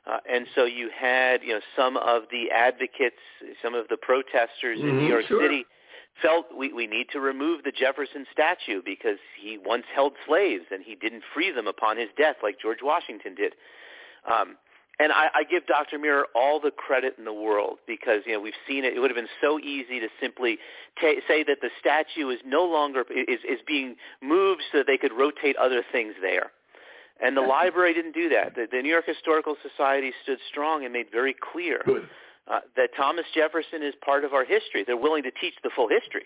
Uh, 0.05 0.19
and 0.29 0.47
so 0.55 0.65
you 0.65 0.89
had, 0.97 1.41
you 1.43 1.53
know, 1.53 1.61
some 1.75 1.95
of 1.97 2.23
the 2.31 2.51
advocates, 2.51 3.19
some 3.61 3.73
of 3.73 3.87
the 3.89 3.97
protesters 3.97 4.79
in 4.81 4.97
New 4.97 5.03
Mhm, 5.03 5.07
York 5.07 5.25
sure. 5.27 5.41
City 5.41 5.65
felt 6.21 6.45
we, 6.57 6.71
we 6.71 6.87
need 6.87 7.07
to 7.11 7.19
remove 7.19 7.63
the 7.63 7.71
Jefferson 7.71 8.25
statue 8.31 8.81
because 8.83 9.17
he 9.41 9.57
once 9.57 9.85
held 9.93 10.13
slaves 10.27 10.65
and 10.71 10.83
he 10.83 10.95
didn't 10.95 11.23
free 11.33 11.51
them 11.51 11.67
upon 11.67 11.97
his 11.97 12.09
death 12.17 12.37
like 12.43 12.59
George 12.59 12.79
Washington 12.81 13.35
did. 13.35 13.53
Um, 14.31 14.57
and 14.99 15.11
I, 15.11 15.27
I 15.33 15.43
give 15.43 15.65
Dr. 15.65 15.97
Mirrer 15.97 16.27
all 16.35 16.59
the 16.59 16.69
credit 16.69 17.15
in 17.17 17.25
the 17.25 17.33
world 17.33 17.79
because 17.87 18.21
you 18.25 18.33
know 18.33 18.39
we've 18.39 18.53
seen 18.67 18.85
it. 18.85 18.93
It 18.93 18.99
would 18.99 19.09
have 19.09 19.15
been 19.15 19.27
so 19.41 19.59
easy 19.59 19.99
to 19.99 20.07
simply 20.21 20.59
ta 21.01 21.13
say 21.27 21.43
that 21.43 21.57
the 21.61 21.69
statue 21.79 22.29
is 22.29 22.39
no 22.45 22.63
longer 22.63 23.03
is 23.09 23.39
is 23.43 23.59
being 23.65 23.95
moved 24.21 24.61
so 24.71 24.77
that 24.79 24.87
they 24.87 24.97
could 24.97 25.11
rotate 25.11 25.55
other 25.57 25.83
things 25.91 26.13
there. 26.21 26.51
And 27.21 27.35
the 27.35 27.41
library 27.41 27.93
didn't 27.93 28.13
do 28.13 28.29
that. 28.29 28.55
The, 28.55 28.67
the 28.71 28.81
New 28.81 28.89
York 28.89 29.05
Historical 29.07 29.55
Society 29.67 30.11
stood 30.23 30.39
strong 30.49 30.83
and 30.83 30.93
made 30.93 31.07
very 31.11 31.33
clear 31.33 31.81
Good. 31.85 32.07
Uh, 32.45 32.59
that 32.75 32.89
Thomas 32.97 33.25
Jefferson 33.33 33.81
is 33.81 33.93
part 34.03 34.25
of 34.25 34.33
our 34.33 34.43
history. 34.43 34.83
They're 34.85 34.97
willing 34.97 35.23
to 35.23 35.31
teach 35.31 35.53
the 35.63 35.69
full 35.73 35.87
history, 35.87 36.25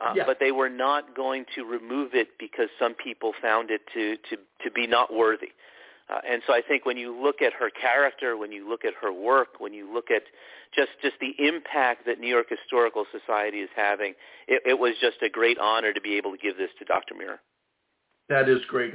uh, 0.00 0.14
Yeah. 0.16 0.24
but 0.24 0.38
they 0.40 0.50
were 0.50 0.70
not 0.70 1.14
going 1.14 1.44
to 1.54 1.64
remove 1.64 2.14
it 2.14 2.38
because 2.38 2.70
some 2.78 2.94
people 2.94 3.34
found 3.34 3.70
it 3.70 3.82
to 3.92 4.16
to 4.30 4.38
to 4.64 4.70
be 4.70 4.86
not 4.86 5.12
worthy. 5.12 5.52
Uh, 6.08 6.20
and 6.26 6.42
so 6.46 6.54
I 6.54 6.62
think 6.62 6.84
when 6.86 6.96
you 6.96 7.14
look 7.14 7.42
at 7.42 7.52
her 7.52 7.70
character, 7.70 8.36
when 8.36 8.50
you 8.50 8.68
look 8.68 8.84
at 8.84 8.94
her 9.02 9.12
work, 9.12 9.60
when 9.60 9.72
you 9.74 9.92
look 9.92 10.10
at 10.10 10.22
just 10.74 10.90
just 11.02 11.16
the 11.20 11.34
impact 11.38 12.06
that 12.06 12.18
New 12.18 12.28
York 12.28 12.48
Historical 12.48 13.04
Society 13.12 13.58
is 13.60 13.70
having, 13.76 14.14
it, 14.48 14.62
it 14.64 14.78
was 14.78 14.94
just 15.00 15.20
a 15.22 15.28
great 15.28 15.58
honor 15.58 15.92
to 15.92 16.00
be 16.00 16.16
able 16.16 16.32
to 16.32 16.38
give 16.38 16.56
this 16.56 16.70
to 16.78 16.84
Dr. 16.86 17.14
Mirrer. 17.14 17.40
That 18.28 18.48
is 18.48 18.60
great. 18.68 18.94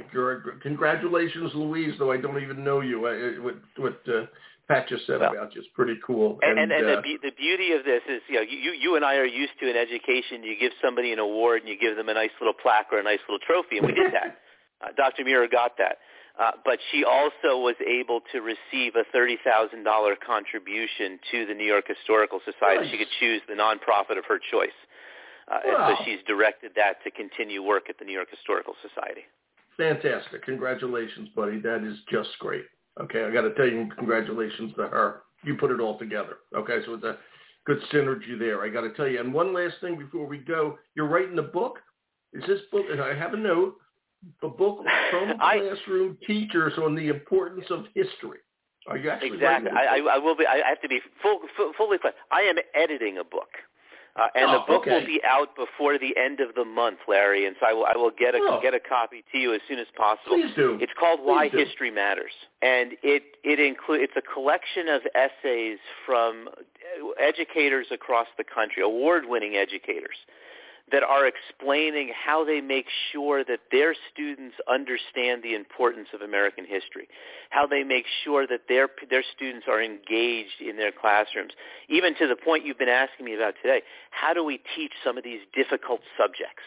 Congratulations, 0.62 1.52
Louise. 1.54 1.94
Though 1.98 2.10
I 2.12 2.16
don't 2.16 2.42
even 2.42 2.64
know 2.64 2.80
you. 2.80 3.06
I, 3.06 3.12
I- 3.36 3.38
what 3.38 3.54
what 3.76 4.00
uh, 4.08 4.26
Pat 4.68 4.86
just 4.88 5.06
said 5.06 5.20
Well, 5.20 5.32
about 5.32 5.56
is 5.56 5.64
pretty 5.74 5.96
cool. 6.06 6.38
And, 6.42 6.58
and, 6.58 6.70
and 6.70 6.86
uh, 6.86 6.96
the, 6.96 7.02
be- 7.02 7.18
the 7.22 7.32
beauty 7.32 7.72
of 7.72 7.84
this 7.84 8.02
is, 8.08 8.20
you 8.28 8.36
know, 8.36 8.42
you, 8.42 8.72
you 8.72 8.96
and 8.96 9.04
I 9.04 9.16
are 9.16 9.24
used 9.24 9.52
to 9.60 9.68
in 9.70 9.76
education, 9.76 10.42
you 10.44 10.56
give 10.60 10.72
somebody 10.84 11.12
an 11.12 11.18
award 11.18 11.62
and 11.62 11.68
you 11.70 11.78
give 11.78 11.96
them 11.96 12.08
a 12.08 12.14
nice 12.14 12.30
little 12.40 12.52
plaque 12.54 12.88
or 12.92 12.98
a 12.98 13.02
nice 13.02 13.20
little 13.28 13.40
trophy, 13.46 13.78
and 13.78 13.86
we 13.86 13.92
did 13.94 14.12
that. 14.12 14.38
Uh, 14.80 14.92
Dr. 14.96 15.24
Mirrer 15.24 15.48
got 15.50 15.72
that. 15.78 15.98
Uh, 16.38 16.52
but 16.64 16.78
she 16.92 17.02
also 17.02 17.58
was 17.58 17.74
able 17.84 18.20
to 18.30 18.38
receive 18.38 18.94
a 18.94 19.02
$30,000 19.10 19.82
contribution 20.24 21.18
to 21.32 21.46
the 21.46 21.52
New 21.52 21.66
York 21.66 21.86
Historical 21.88 22.38
Society. 22.44 22.82
Nice. 22.82 22.90
She 22.92 22.98
could 22.98 23.10
choose 23.18 23.42
the 23.48 23.54
nonprofit 23.54 24.18
of 24.18 24.24
her 24.28 24.38
choice. 24.38 24.78
Uh, 25.50 25.58
And 25.66 25.76
so 25.98 26.04
she's 26.04 26.20
directed 26.28 26.72
that 26.76 27.02
to 27.02 27.10
continue 27.10 27.60
work 27.60 27.90
at 27.90 27.98
the 27.98 28.04
New 28.04 28.12
York 28.12 28.28
Historical 28.30 28.74
Society. 28.86 29.22
fantastic. 29.76 30.44
Congratulations, 30.44 31.28
buddy. 31.34 31.58
That 31.60 31.82
is 31.82 31.98
just 32.08 32.30
great. 32.38 32.64
Okay, 33.00 33.24
I 33.24 33.30
got 33.30 33.42
to 33.42 33.54
tell 33.54 33.66
you, 33.66 33.88
congratulations 33.96 34.72
to 34.76 34.88
her. 34.88 35.22
You 35.44 35.56
put 35.56 35.70
it 35.70 35.80
all 35.80 35.98
together. 35.98 36.38
Okay, 36.56 36.78
so 36.84 36.94
it's 36.94 37.04
a 37.04 37.16
good 37.64 37.78
synergy 37.92 38.38
there. 38.38 38.62
I 38.62 38.68
got 38.68 38.80
to 38.80 38.92
tell 38.94 39.06
you. 39.06 39.20
And 39.20 39.32
one 39.32 39.54
last 39.54 39.74
thing 39.80 39.96
before 39.96 40.26
we 40.26 40.38
go, 40.38 40.78
you're 40.96 41.06
writing 41.06 41.38
a 41.38 41.42
book. 41.42 41.78
Is 42.32 42.42
this 42.46 42.60
book? 42.72 42.86
And 42.90 43.00
I 43.00 43.14
have 43.14 43.34
a 43.34 43.36
note. 43.36 43.76
The 44.42 44.48
book 44.48 44.84
from 45.10 45.34
I- 45.40 45.58
classroom 45.58 46.18
teachers 46.26 46.72
on 46.78 46.94
the 46.94 47.08
importance 47.08 47.66
of 47.70 47.84
history. 47.94 48.38
Are 48.88 48.96
you 48.96 49.10
actually 49.10 49.34
Exactly. 49.34 49.70
I? 49.70 49.98
I, 49.98 50.14
I 50.14 50.18
will 50.18 50.34
be. 50.34 50.46
I 50.46 50.66
have 50.66 50.80
to 50.80 50.88
be 50.88 51.00
full, 51.22 51.40
full, 51.56 51.72
fully 51.76 51.98
clear. 51.98 52.14
I 52.32 52.40
am 52.40 52.56
editing 52.74 53.18
a 53.18 53.24
book, 53.24 53.48
uh, 54.18 54.26
and 54.34 54.46
Oh, 54.50 54.52
the 54.52 54.64
book 54.66 54.86
will 54.86 55.06
be 55.06 55.20
out 55.24 55.54
before 55.56 55.98
the 55.98 56.16
end 56.16 56.40
of 56.40 56.54
the 56.54 56.64
month, 56.64 56.98
Larry. 57.06 57.46
And 57.46 57.54
so 57.60 57.66
I 57.66 57.72
will, 57.72 57.86
I 57.86 57.96
will 57.96 58.10
get 58.10 58.34
a 58.34 58.38
Oh. 58.40 58.60
get 58.60 58.74
a 58.74 58.80
copy 58.80 59.22
to 59.32 59.38
you 59.38 59.54
as 59.54 59.60
soon 59.68 59.78
as 59.78 59.86
possible. 59.96 60.36
Please 60.36 60.52
do. 60.56 60.76
It's 60.80 60.92
called 60.98 61.20
Why 61.22 61.48
do. 61.48 61.56
History 61.58 61.90
Matters, 61.90 62.32
and 62.62 62.92
it 63.02 63.22
it 63.44 63.60
includes 63.60 64.04
it's 64.04 64.16
a 64.16 64.32
collection 64.34 64.88
of 64.88 65.02
essays 65.14 65.78
from 66.04 66.48
educators 67.20 67.86
across 67.92 68.26
the 68.36 68.44
country, 68.44 68.82
award-winning 68.82 69.54
educators 69.56 70.16
that 70.92 71.02
are 71.02 71.26
explaining 71.26 72.12
how 72.14 72.44
they 72.44 72.60
make 72.60 72.86
sure 73.12 73.44
that 73.44 73.60
their 73.70 73.94
students 74.12 74.56
understand 74.68 75.42
the 75.42 75.54
importance 75.54 76.08
of 76.14 76.20
American 76.20 76.64
history, 76.64 77.08
how 77.50 77.66
they 77.66 77.82
make 77.82 78.04
sure 78.24 78.46
that 78.46 78.62
their 78.68 78.88
their 79.10 79.24
students 79.34 79.66
are 79.68 79.82
engaged 79.82 80.60
in 80.60 80.76
their 80.76 80.92
classrooms, 80.92 81.52
even 81.88 82.14
to 82.16 82.26
the 82.26 82.36
point 82.36 82.64
you've 82.64 82.78
been 82.78 82.88
asking 82.88 83.26
me 83.26 83.34
about 83.34 83.54
today. 83.62 83.82
How 84.10 84.32
do 84.32 84.44
we 84.44 84.60
teach 84.76 84.92
some 85.04 85.18
of 85.18 85.24
these 85.24 85.40
difficult 85.54 86.00
subjects? 86.16 86.64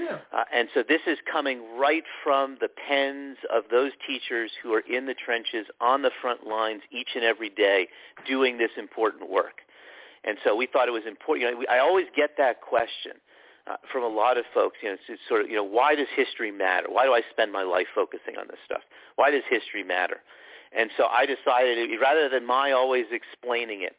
Yeah. 0.00 0.18
Uh, 0.32 0.44
and 0.54 0.68
so 0.72 0.82
this 0.86 1.02
is 1.06 1.18
coming 1.30 1.60
right 1.78 2.04
from 2.24 2.56
the 2.60 2.68
pens 2.68 3.36
of 3.52 3.64
those 3.70 3.92
teachers 4.06 4.50
who 4.62 4.72
are 4.72 4.80
in 4.80 5.06
the 5.06 5.14
trenches 5.14 5.66
on 5.80 6.02
the 6.02 6.10
front 6.20 6.46
lines 6.46 6.82
each 6.90 7.10
and 7.14 7.24
every 7.24 7.50
day 7.50 7.88
doing 8.26 8.56
this 8.56 8.70
important 8.78 9.30
work. 9.30 9.60
And 10.24 10.38
so 10.44 10.56
we 10.56 10.66
thought 10.66 10.88
it 10.88 10.92
was 10.92 11.02
important. 11.06 11.44
You 11.44 11.52
know, 11.52 11.58
we, 11.58 11.66
I 11.66 11.78
always 11.78 12.06
get 12.16 12.30
that 12.38 12.60
question 12.60 13.12
uh, 13.70 13.76
from 13.92 14.02
a 14.02 14.08
lot 14.08 14.38
of 14.38 14.44
folks. 14.54 14.78
You 14.82 14.88
know, 14.88 14.94
it's, 14.94 15.02
it's 15.08 15.22
sort 15.28 15.42
of, 15.42 15.48
you 15.48 15.56
know, 15.56 15.64
why 15.64 15.94
does 15.94 16.08
history 16.14 16.50
matter? 16.50 16.88
Why 16.88 17.04
do 17.04 17.12
I 17.12 17.22
spend 17.30 17.52
my 17.52 17.62
life 17.62 17.86
focusing 17.94 18.36
on 18.38 18.46
this 18.48 18.58
stuff? 18.64 18.82
Why 19.16 19.30
does 19.30 19.42
history 19.48 19.84
matter? 19.84 20.18
And 20.76 20.90
so 20.96 21.06
I 21.06 21.26
decided, 21.26 21.90
rather 22.00 22.28
than 22.28 22.46
my 22.46 22.72
always 22.72 23.06
explaining 23.12 23.82
it, 23.82 23.96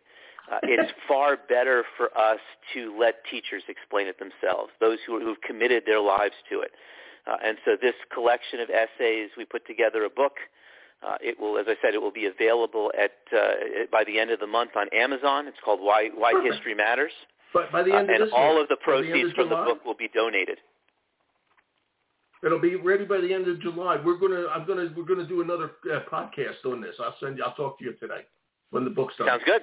uh, 0.51 0.59
it's 0.63 0.91
far 1.07 1.37
better 1.37 1.83
for 1.97 2.15
us 2.17 2.39
to 2.73 2.97
let 2.99 3.23
teachers 3.29 3.63
explain 3.67 4.07
it 4.07 4.17
themselves, 4.19 4.71
those 4.79 4.97
who 5.05 5.19
who've 5.19 5.41
committed 5.41 5.83
their 5.85 6.01
lives 6.01 6.35
to 6.49 6.61
it. 6.61 6.71
Uh, 7.25 7.37
and 7.45 7.57
so 7.63 7.77
this 7.81 7.93
collection 8.13 8.59
of 8.59 8.69
essays, 8.69 9.29
we 9.37 9.45
put 9.45 9.65
together 9.65 10.03
a 10.03 10.09
book. 10.09 10.33
Uh, 11.01 11.15
it 11.21 11.39
will, 11.39 11.57
as 11.57 11.65
I 11.67 11.75
said, 11.81 11.93
it 11.93 12.01
will 12.01 12.11
be 12.11 12.25
available 12.25 12.91
at 12.97 13.11
uh, 13.37 13.85
by 13.91 14.03
the 14.03 14.19
end 14.19 14.31
of 14.31 14.39
the 14.39 14.47
month 14.47 14.71
on 14.75 14.87
Amazon. 14.93 15.47
It's 15.47 15.57
called 15.63 15.79
Why 15.79 16.09
Why 16.15 16.33
History 16.43 16.73
Matters, 16.73 17.13
But 17.53 17.71
by 17.71 17.83
the 17.83 17.93
uh, 17.93 17.97
end 17.97 18.09
of 18.09 18.15
and 18.15 18.23
this 18.23 18.33
all 18.33 18.55
month, 18.55 18.63
of 18.63 18.69
the 18.69 18.83
proceeds 18.83 19.29
of 19.29 19.35
from 19.35 19.49
the 19.49 19.55
book 19.55 19.85
will 19.85 19.95
be 19.95 20.09
donated. 20.13 20.57
It'll 22.43 22.59
be 22.59 22.75
ready 22.75 23.05
by 23.05 23.21
the 23.21 23.33
end 23.33 23.47
of 23.47 23.61
July. 23.61 23.97
We're 24.03 24.17
gonna, 24.17 24.47
I'm 24.47 24.67
gonna, 24.67 24.91
we're 24.97 25.05
gonna 25.05 25.27
do 25.27 25.41
another 25.41 25.71
uh, 25.93 25.99
podcast 26.11 26.65
on 26.65 26.81
this. 26.81 26.95
I'll 26.99 27.15
send 27.19 27.37
you. 27.37 27.43
I'll 27.43 27.55
talk 27.55 27.79
to 27.79 27.85
you 27.85 27.93
today 27.93 28.21
when 28.71 28.83
the 28.83 28.89
book's 28.89 29.15
done. 29.17 29.27
Sounds 29.27 29.43
good. 29.45 29.61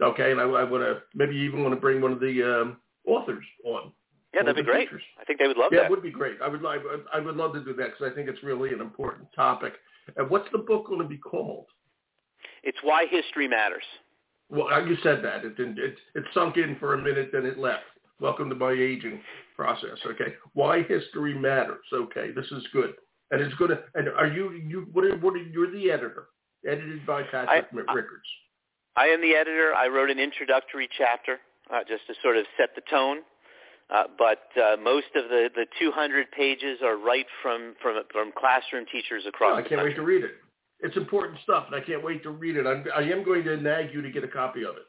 Okay, 0.00 0.30
and 0.30 0.40
I, 0.40 0.44
I 0.44 0.64
want 0.64 0.82
to 0.82 1.02
maybe 1.14 1.36
even 1.36 1.62
want 1.62 1.74
to 1.74 1.80
bring 1.80 2.00
one 2.00 2.12
of 2.12 2.20
the 2.20 2.42
um, 2.42 2.78
authors 3.06 3.44
on. 3.64 3.92
Yeah, 4.32 4.42
that'd 4.42 4.56
be 4.56 4.62
great. 4.62 4.88
I 5.20 5.24
think 5.24 5.40
they 5.40 5.48
would 5.48 5.56
love 5.56 5.72
yeah, 5.72 5.80
that. 5.80 5.82
Yeah, 5.82 5.86
it 5.88 5.90
would 5.90 6.02
be 6.02 6.10
great. 6.10 6.36
I 6.40 6.48
would 6.48 6.62
like, 6.62 6.80
I 7.12 7.18
would 7.18 7.36
love 7.36 7.52
to 7.54 7.64
do 7.64 7.74
that 7.74 7.90
because 7.90 8.10
I 8.10 8.14
think 8.14 8.28
it's 8.28 8.42
really 8.44 8.72
an 8.72 8.80
important 8.80 9.28
topic. 9.34 9.74
And 10.16 10.30
what's 10.30 10.48
the 10.52 10.58
book 10.58 10.86
going 10.86 11.00
to 11.00 11.08
be 11.08 11.18
called? 11.18 11.66
It's 12.62 12.78
Why 12.82 13.06
History 13.10 13.48
Matters. 13.48 13.82
Well, 14.50 14.86
you 14.86 14.96
said 15.02 15.22
that. 15.22 15.44
It 15.44 15.56
didn't. 15.56 15.78
It, 15.78 15.96
it 16.14 16.24
sunk 16.34 16.56
in 16.56 16.76
for 16.80 16.94
a 16.94 16.98
minute, 16.98 17.30
then 17.32 17.46
it 17.46 17.58
left. 17.58 17.84
Welcome 18.20 18.48
to 18.50 18.56
my 18.56 18.72
aging 18.72 19.20
process. 19.56 19.98
Okay. 20.04 20.34
Why 20.54 20.82
history 20.82 21.34
matters. 21.34 21.84
Okay. 21.92 22.32
This 22.34 22.46
is 22.46 22.62
good, 22.72 22.94
and 23.30 23.40
it's 23.40 23.54
good. 23.54 23.70
And 23.94 24.08
are 24.08 24.26
you 24.26 24.52
you 24.52 24.86
what? 24.92 25.04
Are, 25.04 25.16
what 25.18 25.34
are, 25.34 25.38
you're 25.38 25.70
the 25.70 25.90
editor, 25.90 26.28
edited 26.66 27.06
by 27.06 27.22
Patrick 27.22 27.66
I, 27.72 27.92
Riccards. 27.92 28.26
I 28.96 29.06
am 29.06 29.20
the 29.20 29.34
editor. 29.34 29.72
I 29.74 29.86
wrote 29.86 30.10
an 30.10 30.18
introductory 30.18 30.88
chapter 30.98 31.38
uh, 31.72 31.80
just 31.86 32.06
to 32.08 32.14
sort 32.22 32.36
of 32.36 32.44
set 32.58 32.74
the 32.74 32.82
tone. 32.90 33.18
Uh, 33.88 34.04
but 34.18 34.46
uh, 34.56 34.76
most 34.76 35.08
of 35.16 35.28
the, 35.28 35.50
the 35.54 35.66
200 35.80 36.30
pages 36.30 36.78
are 36.84 36.96
right 36.96 37.26
from, 37.42 37.74
from, 37.82 38.00
from 38.12 38.30
classroom 38.38 38.86
teachers 38.86 39.24
across 39.26 39.54
oh, 39.54 39.58
I 39.58 39.68
can't 39.68 39.82
wait 39.82 39.96
to 39.96 40.02
read 40.02 40.22
it. 40.22 40.30
It's 40.82 40.96
important 40.96 41.38
stuff, 41.42 41.66
and 41.66 41.74
I 41.74 41.84
can't 41.84 42.02
wait 42.02 42.22
to 42.22 42.30
read 42.30 42.56
it. 42.56 42.66
I'm, 42.66 42.84
I 42.96 43.02
am 43.02 43.24
going 43.24 43.44
to 43.44 43.56
nag 43.56 43.92
you 43.92 44.00
to 44.02 44.10
get 44.10 44.24
a 44.24 44.28
copy 44.28 44.64
of 44.64 44.76
it. 44.76 44.82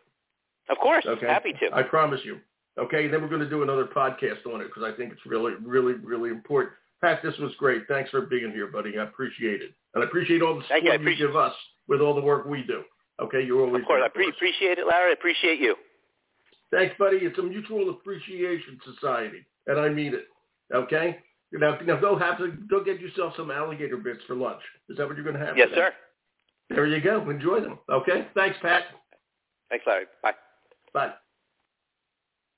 Of 0.70 0.78
course. 0.78 1.06
Okay? 1.06 1.28
Happy 1.28 1.54
to. 1.54 1.76
I 1.76 1.84
promise 1.84 2.22
you. 2.24 2.38
Okay, 2.80 3.08
then 3.08 3.22
we're 3.22 3.28
going 3.28 3.42
to 3.42 3.50
do 3.50 3.64
another 3.64 3.86
podcast 3.86 4.46
on 4.46 4.62
it 4.62 4.68
because 4.68 4.84
I 4.84 4.96
think 4.96 5.12
it's 5.12 5.26
really, 5.26 5.54
really, 5.62 5.94
really 5.94 6.30
important. 6.30 6.74
Pat, 7.02 7.20
this 7.24 7.38
was 7.40 7.52
great. 7.58 7.84
Thanks 7.88 8.10
for 8.12 8.22
being 8.22 8.52
here, 8.52 8.68
buddy. 8.68 8.98
I 8.98 9.04
appreciate 9.04 9.62
it. 9.62 9.74
And 9.94 10.04
I 10.04 10.08
appreciate 10.08 10.42
all 10.42 10.56
the 10.56 10.64
support 10.64 11.02
you, 11.02 11.10
you 11.10 11.18
give 11.18 11.36
us 11.36 11.54
with 11.88 12.00
all 12.00 12.16
the 12.16 12.22
work 12.22 12.46
we 12.46 12.64
do. 12.64 12.84
Okay, 13.22 13.44
you're 13.44 13.66
always 13.66 13.82
Of 13.82 13.88
course. 13.88 14.02
I 14.06 14.08
pre- 14.08 14.30
appreciate 14.30 14.78
it, 14.78 14.88
Larry. 14.88 15.10
I 15.10 15.14
appreciate 15.14 15.60
you. 15.60 15.76
Thanks, 16.72 16.96
buddy. 16.98 17.18
It's 17.18 17.38
a 17.38 17.44
mutual 17.44 17.90
appreciation 17.90 18.80
society, 18.96 19.46
and 19.68 19.80
I 19.80 19.90
mean 19.90 20.14
it. 20.14 20.26
Okay? 20.74 21.20
Now, 21.54 21.78
now 21.86 22.00
go 22.00 22.18
have 22.18 22.38
to 22.38 22.54
go 22.70 22.84
get 22.84 23.00
yourself 23.00 23.34
some 23.36 23.52
alligator 23.52 23.98
bits 23.98 24.22
for 24.26 24.36
lunch. 24.36 24.62
Is 24.90 24.98
that 24.98 25.08
what 25.08 25.16
you're 25.16 25.26
going 25.26 25.38
to 25.38 25.46
have? 25.46 25.58
Yes, 25.58 25.70
today? 25.70 25.82
sir. 25.82 25.92
There 26.70 26.88
you 26.88 27.02
go. 27.02 27.30
Enjoy 27.30 27.60
them. 27.60 27.80
Okay. 27.90 28.28
Thanks, 28.34 28.58
Pat. 28.62 28.84
Thanks, 29.70 29.86
Larry. 29.86 30.06
Bye. 30.24 30.34
Bye. 30.94 31.14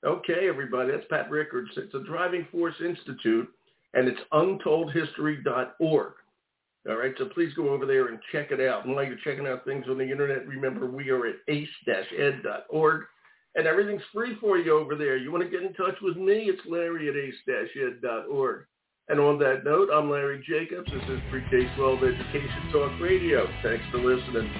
Okay, 0.04 0.48
everybody. 0.48 0.92
That's 0.92 1.04
Pat 1.10 1.30
Riccards. 1.30 1.70
It's 1.76 1.94
a 1.94 2.00
Driving 2.00 2.46
Force 2.52 2.74
Institute, 2.84 3.48
and 3.94 4.06
it's 4.06 4.20
untoldhistory.org. 4.32 6.12
All 6.86 6.96
right, 6.96 7.14
so 7.16 7.26
please 7.26 7.54
go 7.54 7.70
over 7.70 7.86
there 7.86 8.08
and 8.08 8.18
check 8.30 8.50
it 8.50 8.60
out. 8.60 8.84
And 8.84 8.94
while 8.94 9.04
you're 9.04 9.16
checking 9.24 9.46
out 9.46 9.64
things 9.64 9.86
on 9.88 9.96
the 9.96 10.04
internet, 10.04 10.46
remember 10.46 10.86
we 10.86 11.08
are 11.08 11.26
at 11.26 11.36
ace-ed.org 11.48 13.04
and 13.54 13.66
everything's 13.66 14.02
free 14.12 14.36
for 14.40 14.58
you 14.58 14.78
over 14.78 14.94
there. 14.94 15.16
You 15.16 15.32
want 15.32 15.44
to 15.44 15.48
get 15.48 15.62
in 15.62 15.72
touch 15.72 15.94
with 16.02 16.16
me? 16.16 16.50
It's 16.50 16.60
Larry 16.66 17.08
at 17.08 17.16
ace-ed.org. 17.16 18.66
And 19.08 19.20
on 19.20 19.38
that 19.40 19.64
note, 19.64 19.90
I'm 19.92 20.10
Larry 20.10 20.42
Jacobs. 20.48 20.90
This 20.90 21.02
is 21.10 21.20
Pre-K-12 21.30 21.98
Education 21.98 22.72
Talk 22.72 22.98
Radio. 23.02 23.46
Thanks 23.62 23.84
for 23.90 23.98
listening. 23.98 24.50